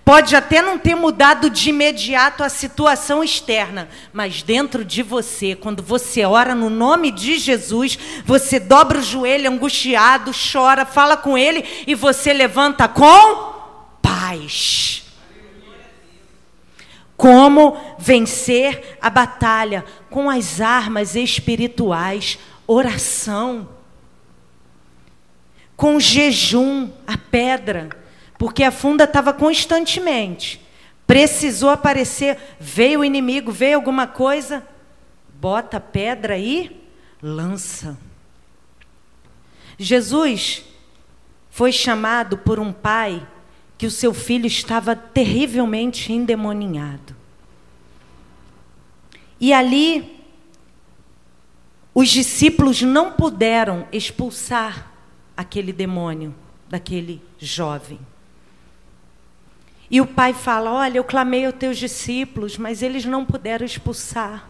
[0.04, 5.82] pode até não ter mudado de imediato a situação externa, mas dentro de você, quando
[5.82, 11.64] você ora no nome de Jesus, você dobra o joelho angustiado, chora, fala com ele
[11.86, 13.54] e você levanta com
[14.02, 15.04] paz.
[17.16, 23.68] Como vencer a batalha com as armas espirituais, oração,
[25.76, 27.88] com jejum, a pedra,
[28.38, 30.60] porque a funda estava constantemente.
[31.06, 34.66] Precisou aparecer, veio o inimigo, veio alguma coisa,
[35.40, 36.80] bota a pedra e
[37.20, 37.98] lança.
[39.78, 40.64] Jesus
[41.50, 43.26] foi chamado por um pai
[43.76, 47.14] que o seu filho estava terrivelmente endemoninhado.
[49.40, 50.24] E ali,
[51.94, 54.93] os discípulos não puderam expulsar
[55.36, 56.34] aquele demônio
[56.68, 57.98] daquele jovem.
[59.90, 64.48] E o pai fala: Olha, eu clamei aos teus discípulos, mas eles não puderam expulsar.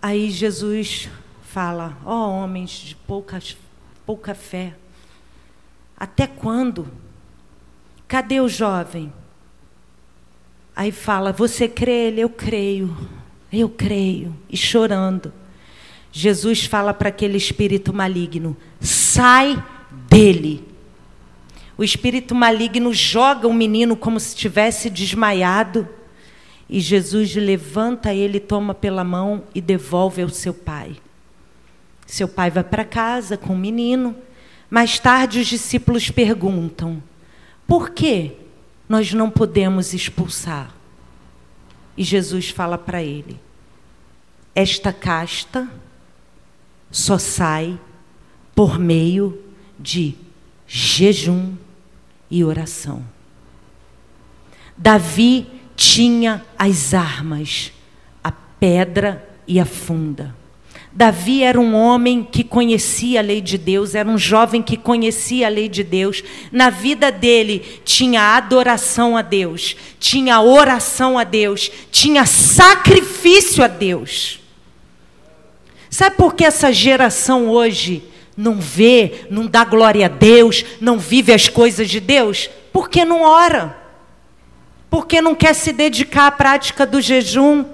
[0.00, 1.08] Aí Jesus
[1.42, 3.40] fala: Ó oh, homens de pouca,
[4.06, 4.74] pouca fé,
[5.96, 6.88] até quando?
[8.06, 9.12] Cadê o jovem?
[10.74, 12.08] Aí fala: Você crê?
[12.08, 12.96] Ele, eu creio,
[13.52, 14.36] eu creio.
[14.48, 15.32] E chorando.
[16.12, 19.62] Jesus fala para aquele espírito maligno: Sai
[20.08, 20.64] dele.
[21.78, 25.88] O espírito maligno joga o menino como se tivesse desmaiado.
[26.68, 30.96] E Jesus levanta ele, toma pela mão e devolve ao seu pai.
[32.06, 34.14] Seu pai vai para casa com o menino.
[34.68, 37.02] Mais tarde, os discípulos perguntam:
[37.66, 38.32] por que
[38.88, 40.74] nós não podemos expulsar?
[41.96, 43.38] E Jesus fala para ele:
[44.54, 45.68] esta casta
[46.90, 47.78] só sai
[48.54, 49.38] por meio
[49.78, 50.14] de
[50.66, 51.54] jejum
[52.30, 53.04] e oração.
[54.76, 57.72] Davi tinha as armas,
[58.22, 60.34] a pedra e a funda.
[60.92, 65.46] Davi era um homem que conhecia a lei de Deus, era um jovem que conhecia
[65.46, 66.22] a lei de Deus.
[66.50, 74.39] Na vida dele tinha adoração a Deus, tinha oração a Deus, tinha sacrifício a Deus.
[75.90, 78.02] Sabe por que essa geração hoje
[78.36, 82.48] não vê, não dá glória a Deus, não vive as coisas de Deus?
[82.72, 83.76] Porque não ora.
[84.88, 87.64] Porque não quer se dedicar à prática do jejum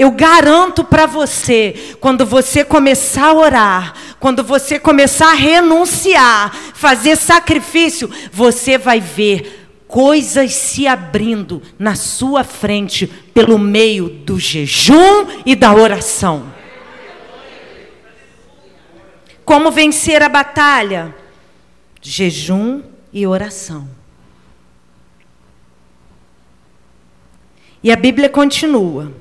[0.00, 7.16] eu garanto para você, quando você começar a orar, quando você começar a renunciar, fazer
[7.16, 15.54] sacrifício, você vai ver coisas se abrindo na sua frente pelo meio do jejum e
[15.54, 16.59] da oração.
[19.44, 21.14] Como vencer a batalha?
[22.00, 22.82] Jejum
[23.12, 23.88] e oração.
[27.82, 29.12] E a Bíblia continua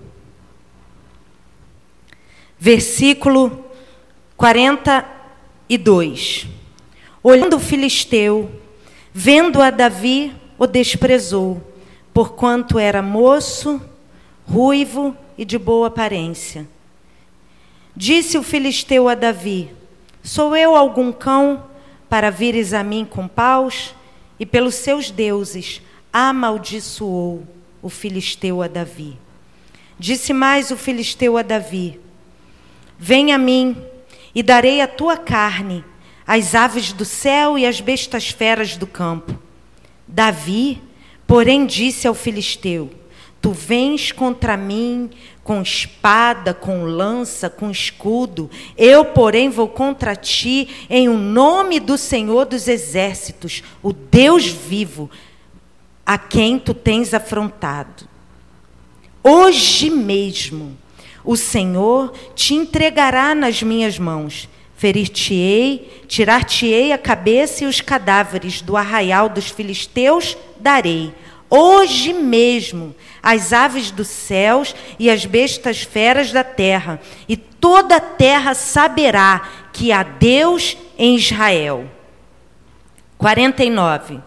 [2.59, 3.65] versículo
[4.36, 6.47] 42.
[7.24, 8.51] Olhando o filisteu,
[9.13, 11.63] vendo a Davi, o desprezou,
[12.13, 13.82] porquanto era moço,
[14.45, 16.67] ruivo e de boa aparência.
[17.95, 19.72] Disse o filisteu a Davi:
[20.24, 21.63] Sou eu algum cão
[22.09, 23.95] para vires a mim com paus?
[24.39, 27.45] E pelos seus deuses amaldiçoou
[27.82, 29.17] o filisteu a Davi.
[29.97, 31.99] Disse mais o filisteu a Davi:
[32.97, 33.76] Vem a mim,
[34.34, 35.84] e darei a tua carne,
[36.26, 39.38] às aves do céu e às bestas feras do campo.
[40.07, 40.82] Davi,
[41.28, 42.89] porém, disse ao filisteu:
[43.42, 45.10] Tu vens contra mim
[45.44, 48.52] com espada, com lança, com escudo.
[48.78, 55.10] Eu, porém, vou contra ti em o nome do Senhor dos exércitos, o Deus vivo,
[56.06, 58.08] a quem tu tens afrontado.
[59.24, 60.78] Hoje mesmo
[61.24, 64.50] o Senhor te entregará nas minhas mãos.
[64.76, 71.14] Ferir-te-ei, tirar-te-ei a cabeça e os cadáveres do arraial dos filisteus darei.
[71.50, 78.00] Hoje mesmo as aves dos céus e as bestas feras da terra, e toda a
[78.00, 81.89] terra saberá que há Deus em Israel.
[83.18, 84.20] 49.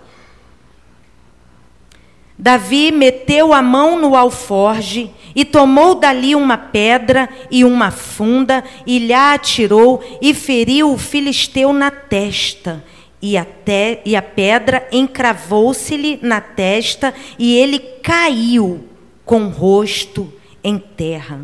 [2.36, 8.98] Davi meteu a mão no alforge e tomou dali uma pedra e uma funda e
[8.98, 12.84] lhe atirou e feriu o filisteu na testa.
[13.22, 18.88] E a, te, e a pedra encravou-se-lhe na testa e ele caiu
[19.24, 20.30] com o rosto
[20.62, 21.40] em terra.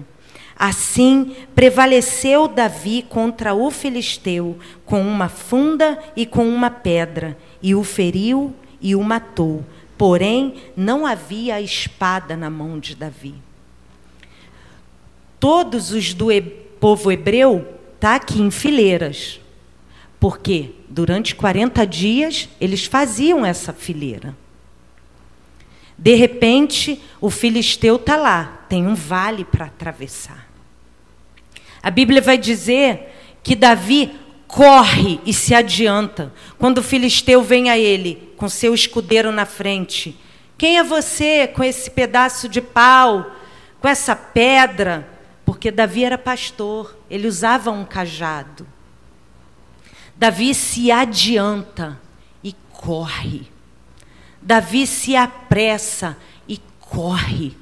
[0.59, 7.85] Assim prevaleceu Davi contra o filisteu com uma funda e com uma pedra, e o
[7.85, 9.65] feriu e o matou
[9.99, 13.35] Porém, não havia espada na mão de Davi.
[15.41, 16.29] Todos os do
[16.81, 17.67] povo hebreu
[17.99, 19.41] tá aqui em fileiras.
[20.21, 24.37] Porque durante 40 dias eles faziam essa fileira.
[25.97, 30.49] De repente, o filisteu está lá, tem um vale para atravessar.
[31.83, 34.13] A Bíblia vai dizer que Davi
[34.47, 36.33] corre e se adianta.
[36.57, 40.17] Quando o filisteu vem a ele com seu escudeiro na frente,
[40.57, 43.31] quem é você com esse pedaço de pau,
[43.81, 45.09] com essa pedra?
[45.45, 48.67] Porque Davi era pastor, ele usava um cajado.
[50.19, 52.01] Davi se adianta
[52.43, 53.47] e corre.
[54.43, 56.17] Davi se apressa
[56.49, 57.57] e corre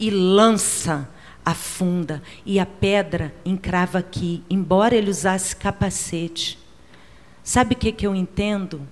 [0.00, 1.06] e lança
[1.44, 6.58] afunda e a pedra encrava aqui, embora ele usasse capacete.
[7.44, 8.88] Sabe o que, que eu entendo?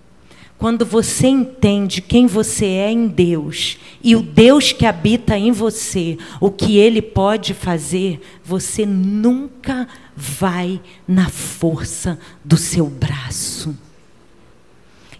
[0.60, 6.18] Quando você entende quem você é em Deus e o Deus que habita em você,
[6.38, 13.74] o que ele pode fazer, você nunca vai na força do seu braço.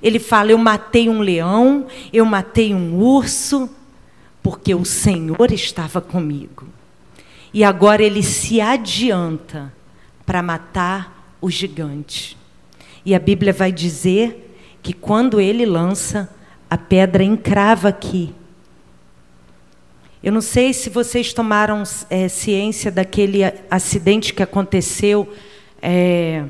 [0.03, 3.71] Ele fala: Eu matei um leão, eu matei um urso,
[4.43, 6.67] porque o Senhor estava comigo.
[7.55, 9.73] E agora ele se adianta
[10.27, 12.37] para matar o gigante.
[13.07, 14.49] E a Bíblia vai dizer
[14.83, 16.29] que quando ele lança,
[16.69, 18.35] a pedra encrava aqui.
[20.23, 25.33] Eu não sei se vocês tomaram é, ciência daquele acidente que aconteceu,
[25.81, 26.45] é,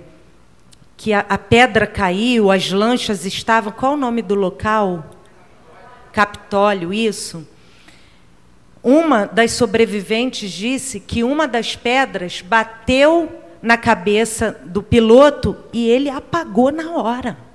[0.96, 3.72] que a, a, pedra caiu, as lanchas estavam.
[3.72, 5.04] Qual o nome do local?
[6.12, 7.46] Capitólio, isso.
[8.82, 16.10] Uma das sobreviventes disse que uma das pedras bateu na cabeça do piloto e ele
[16.10, 17.49] apagou na hora.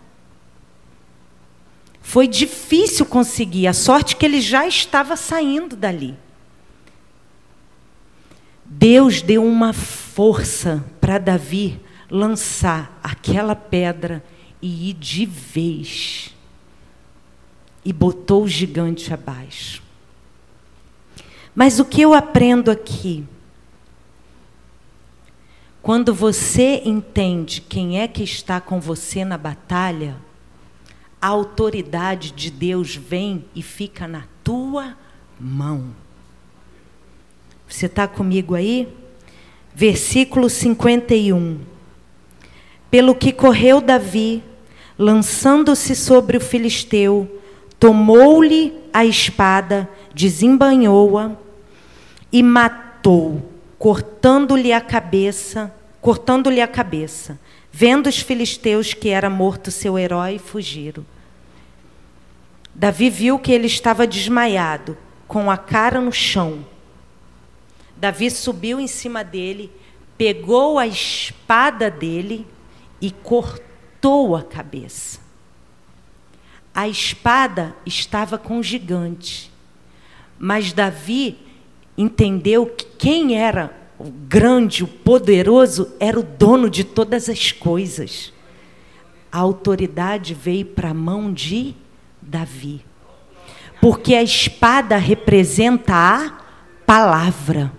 [2.08, 6.16] Foi difícil conseguir, a sorte que ele já estava saindo dali.
[8.64, 14.24] Deus deu uma força para Davi lançar aquela pedra
[14.62, 16.32] e ir de vez.
[17.84, 19.82] E botou o gigante abaixo.
[21.56, 23.26] Mas o que eu aprendo aqui?
[25.82, 30.24] Quando você entende quem é que está com você na batalha,
[31.26, 34.96] a autoridade de Deus vem e fica na tua
[35.40, 35.88] mão.
[37.68, 38.88] Você está comigo aí?
[39.74, 41.62] Versículo 51.
[42.92, 44.44] Pelo que correu Davi,
[45.00, 47.42] lançando-se sobre o filisteu,
[47.80, 51.32] tomou-lhe a espada, desembanhou-a
[52.32, 57.40] e matou, cortando-lhe a cabeça, cortando-lhe a cabeça.
[57.72, 61.04] Vendo os filisteus que era morto seu herói, fugiram.
[62.76, 64.98] Davi viu que ele estava desmaiado,
[65.30, 66.66] com a cara no chão.
[67.96, 69.72] Davi subiu em cima dele,
[70.18, 72.46] pegou a espada dele
[73.00, 75.22] e cortou a cabeça.
[76.74, 79.50] A espada estava com o gigante,
[80.38, 81.38] mas Davi
[81.98, 88.34] entendeu que quem era o grande, o poderoso, era o dono de todas as coisas.
[89.32, 91.74] A autoridade veio para a mão de
[92.26, 92.82] Davi.
[93.82, 96.38] Porque a espada representa a
[96.86, 97.72] palavra.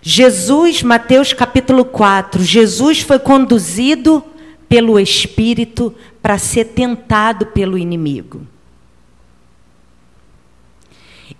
[0.00, 4.24] Jesus, Mateus capítulo 4, Jesus foi conduzido
[4.68, 8.46] pelo Espírito para ser tentado pelo inimigo.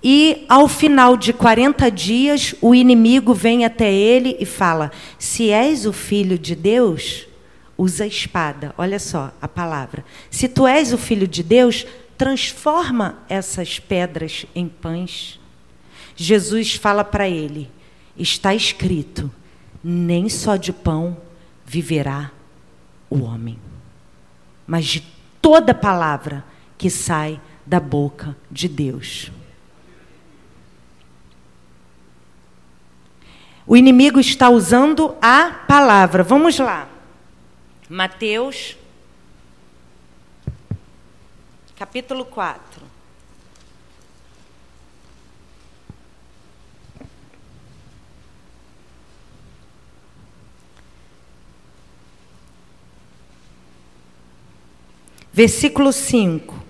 [0.03, 5.87] E ao final de 40 dias, o inimigo vem até ele e fala: Se és
[5.87, 7.27] o filho de Deus,
[7.83, 8.73] usa a espada.
[8.79, 10.05] Olha só a palavra.
[10.31, 11.85] Se tu és o filho de Deus,
[12.17, 15.41] transforma essas pedras em pães.
[16.15, 17.71] Jesus fala para ele:
[18.17, 19.31] Está escrito:
[19.83, 21.17] nem só de pão
[21.67, 22.31] viverá
[23.11, 23.59] o homem,
[24.67, 25.01] mas de
[25.41, 26.45] toda palavra
[26.79, 29.33] que sai da boca de Deus.
[33.67, 36.23] O inimigo está usando a palavra.
[36.23, 36.92] Vamos lá.
[37.93, 38.75] Mateus,
[41.77, 42.83] capítulo 4.
[55.31, 56.65] Versículo 5.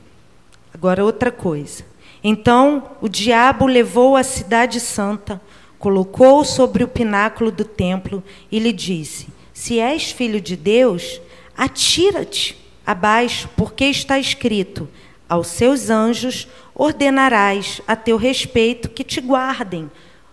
[0.74, 1.86] Agora outra coisa.
[2.24, 5.40] Então o diabo levou a cidade santa
[5.82, 9.31] colocou-o sobre o pináculo do templo e lhe disse:
[9.62, 11.20] Se és filho de Deus,
[11.56, 14.88] atira-te abaixo, porque está escrito:
[15.28, 19.88] Aos seus anjos ordenarás a teu respeito que te guardem.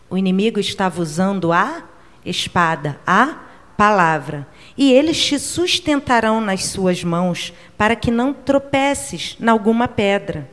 [0.09, 1.83] O inimigo estava usando a
[2.25, 3.37] espada, a
[3.77, 4.47] palavra.
[4.75, 10.49] E eles te sustentarão nas suas mãos, para que não tropeces em alguma pedra.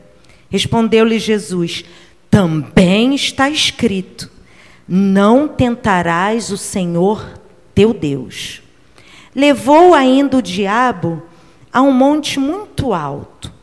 [0.51, 1.83] Respondeu-lhe Jesus:
[2.29, 4.29] Também está escrito:
[4.87, 7.41] Não tentarás o Senhor
[7.73, 8.66] teu Deus.
[9.37, 11.21] Levou ainda o diabo
[11.71, 13.53] a um monte muito alto.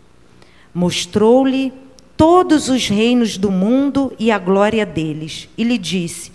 [0.72, 1.72] Mostrou-lhe
[2.16, 6.30] todos os reinos do mundo e a glória deles, e lhe disse: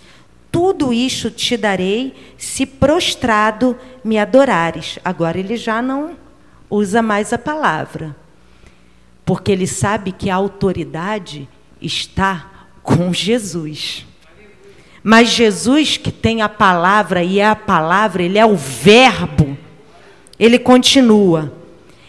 [0.52, 5.00] Tudo isto te darei se prostrado me adorares.
[5.06, 6.12] Agora ele já não
[6.70, 8.16] usa mais a palavra
[9.30, 11.48] porque ele sabe que a autoridade
[11.80, 14.04] está com Jesus.
[15.04, 19.58] Mas Jesus, que tem a palavra e é a palavra, ele é o Verbo,
[20.38, 21.54] ele continua.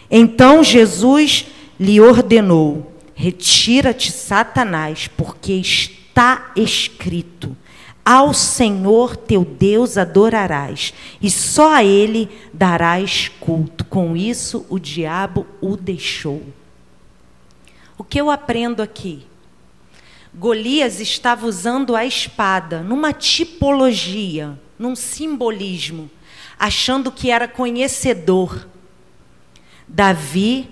[0.09, 1.47] Então Jesus
[1.79, 7.55] lhe ordenou: Retira-te, Satanás, porque está escrito:
[8.03, 13.85] Ao Senhor teu Deus adorarás, e só a ele darás culto.
[13.85, 16.41] Com isso, o diabo o deixou.
[17.97, 19.30] O que eu aprendo aqui?
[20.33, 26.09] Golias estava usando a espada numa tipologia, num simbolismo,
[26.57, 28.67] achando que era conhecedor.
[29.87, 30.69] Davi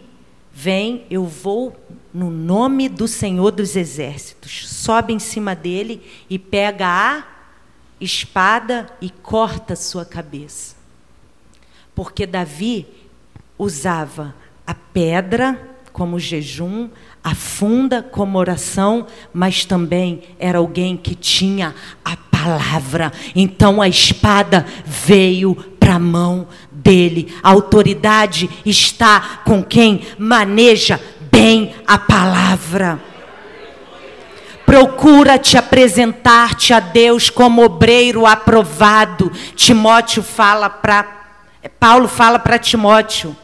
[0.52, 1.76] vem, eu vou
[2.14, 7.28] no nome do Senhor dos Exércitos, sobe em cima dele e pega a
[8.00, 10.76] espada e corta sua cabeça.
[11.94, 12.88] Porque Davi
[13.58, 14.34] usava
[14.66, 15.60] a pedra
[15.92, 16.90] como jejum,
[17.30, 23.12] afunda como oração, mas também era alguém que tinha a palavra.
[23.36, 27.34] Então a espada veio para a mão dele.
[27.44, 31.00] A autoridade está com quem maneja
[31.32, 33.00] bem a palavra.
[34.66, 39.32] Procura te apresentar-te a Deus como obreiro aprovado.
[39.56, 41.18] Timóteo fala para
[41.78, 43.36] Paulo fala para Timóteo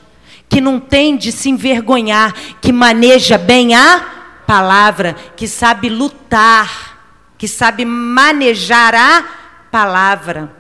[0.50, 4.16] que não tem de se envergonhar, que maneja bem a
[4.46, 9.26] palavra, que sabe lutar, que sabe manejar a
[9.72, 10.52] palavra.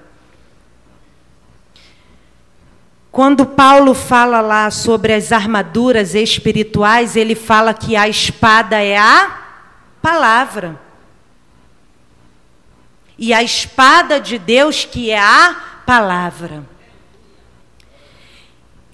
[3.15, 9.39] Quando Paulo fala lá sobre as armaduras espirituais, ele fala que a espada é a
[10.01, 10.81] palavra.
[13.17, 15.55] E a espada de Deus que é a
[15.85, 16.74] palavra.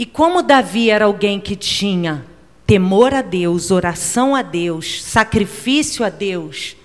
[0.02, 2.26] E como Davi era alguém que tinha
[2.66, 6.76] temor a Deus, oração a Deus, sacrifício a Deus,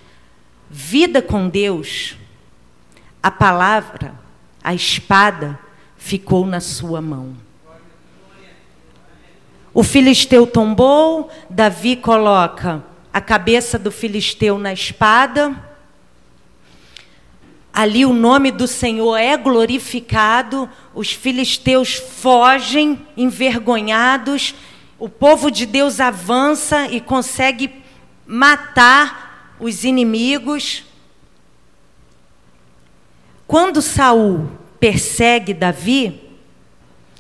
[0.69, 2.15] vida com Deus,
[3.23, 4.15] a palavra,
[4.63, 5.59] a espada,
[5.97, 7.35] ficou na sua mão.
[9.73, 15.57] O filisteu tombou, Davi coloca a cabeça do filisteu na espada
[17.77, 24.55] ali o nome do Senhor é glorificado, os filisteus fogem envergonhados,
[24.99, 27.71] o povo de Deus avança e consegue
[28.27, 30.85] matar os inimigos.
[33.47, 34.51] Quando Saul
[34.81, 36.31] persegue Davi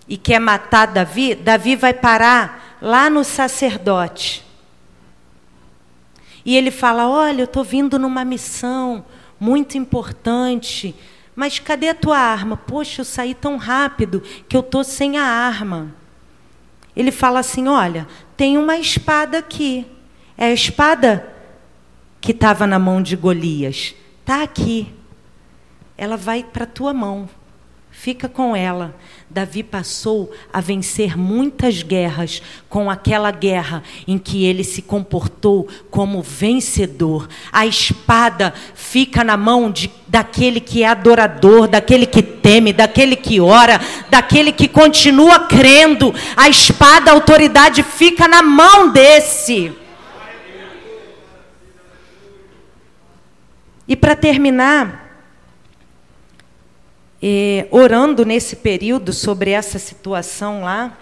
[0.08, 4.42] e quer matar Davi, Davi vai parar lá no sacerdote.
[6.46, 9.04] E ele fala: Olha, eu estou vindo numa missão
[9.38, 10.94] muito importante.
[11.34, 12.56] Mas cadê a tua arma?
[12.56, 15.94] Poxa, eu saí tão rápido que eu estou sem a arma.
[16.96, 19.86] Ele fala assim: Olha, tem uma espada aqui.
[20.38, 21.32] É a espada
[22.20, 23.94] que estava na mão de Golias.
[24.20, 24.92] Está aqui.
[25.96, 27.28] Ela vai para tua mão.
[27.98, 28.94] Fica com ela.
[29.28, 36.22] Davi passou a vencer muitas guerras com aquela guerra em que ele se comportou como
[36.22, 37.26] vencedor.
[37.50, 43.40] A espada fica na mão de, daquele que é adorador, daquele que teme, daquele que
[43.40, 43.80] ora,
[44.10, 46.14] daquele que continua crendo.
[46.36, 49.72] A espada, a autoridade fica na mão desse.
[53.88, 55.05] E para terminar,
[57.70, 60.96] orando nesse período sobre essa situação lá,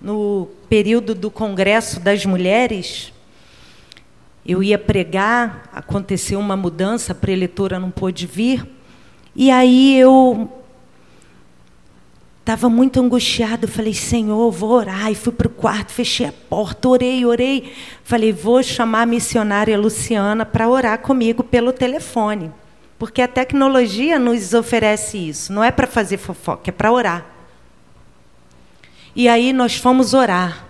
[0.00, 3.12] no período do Congresso das Mulheres,
[4.46, 8.66] eu ia pregar, aconteceu uma mudança, a preletora não pôde vir,
[9.34, 10.50] e aí eu
[12.40, 16.88] estava muito angustiado, falei, Senhor, vou orar, e fui para o quarto, fechei a porta,
[16.88, 22.50] orei, orei, falei, vou chamar a missionária Luciana para orar comigo pelo telefone.
[22.98, 25.52] Porque a tecnologia nos oferece isso.
[25.52, 27.26] Não é para fazer fofoca, é para orar.
[29.14, 30.66] E aí nós fomos orar.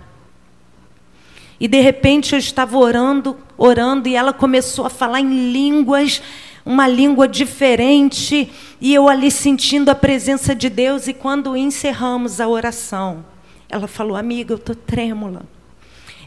[1.60, 6.22] E de repente eu estava orando, orando, e ela começou a falar em línguas,
[6.64, 8.50] uma língua diferente,
[8.80, 11.08] e eu ali sentindo a presença de Deus.
[11.08, 13.24] E quando encerramos a oração,
[13.68, 15.42] ela falou: Amiga, eu estou trêmula.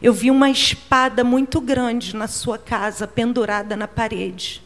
[0.02, 4.62] eu vi uma espada muito grande na sua casa, pendurada na parede.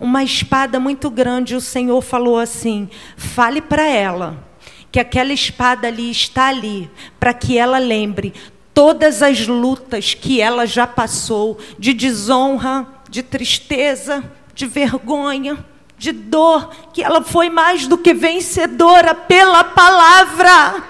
[0.00, 4.52] Uma espada muito grande, o Senhor falou assim: fale para ela
[4.90, 8.34] que aquela espada ali está ali, para que ela lembre
[8.74, 14.22] todas as lutas que ela já passou de desonra, de tristeza,
[14.54, 15.64] de vergonha,
[15.96, 20.82] de dor, que ela foi mais do que vencedora pela palavra.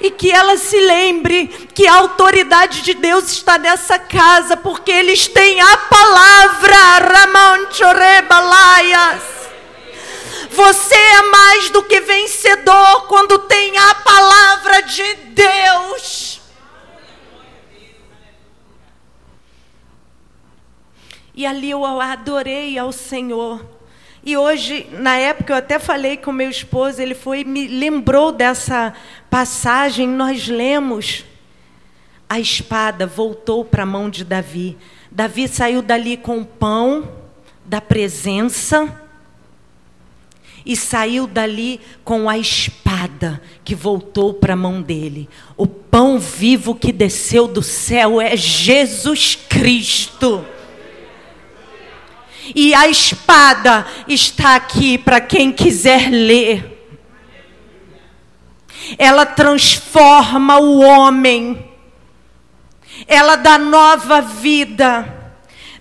[0.00, 5.28] E que ela se lembre que a autoridade de Deus está nessa casa, porque eles
[5.28, 6.76] têm a palavra.
[7.12, 9.40] Ramanchorebalaias.
[10.50, 16.40] Você é mais do que vencedor quando tem a palavra de Deus.
[21.34, 23.79] E ali eu adorei ao Senhor.
[24.24, 28.92] E hoje, na época, eu até falei com meu esposo, ele foi me lembrou dessa
[29.30, 31.24] passagem, nós lemos.
[32.28, 34.76] A espada voltou para a mão de Davi.
[35.10, 37.08] Davi saiu dali com o pão
[37.64, 38.94] da presença
[40.64, 45.28] e saiu dali com a espada que voltou para a mão dele.
[45.56, 50.44] O pão vivo que desceu do céu é Jesus Cristo.
[52.54, 56.78] E a espada está aqui para quem quiser ler.
[58.98, 61.68] Ela transforma o homem.
[63.06, 65.16] Ela dá nova vida.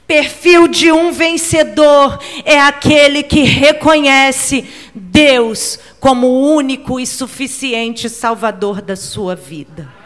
[0.05, 8.81] Perfil de um vencedor é aquele que reconhece Deus como o único e suficiente Salvador
[8.81, 9.98] da sua vida.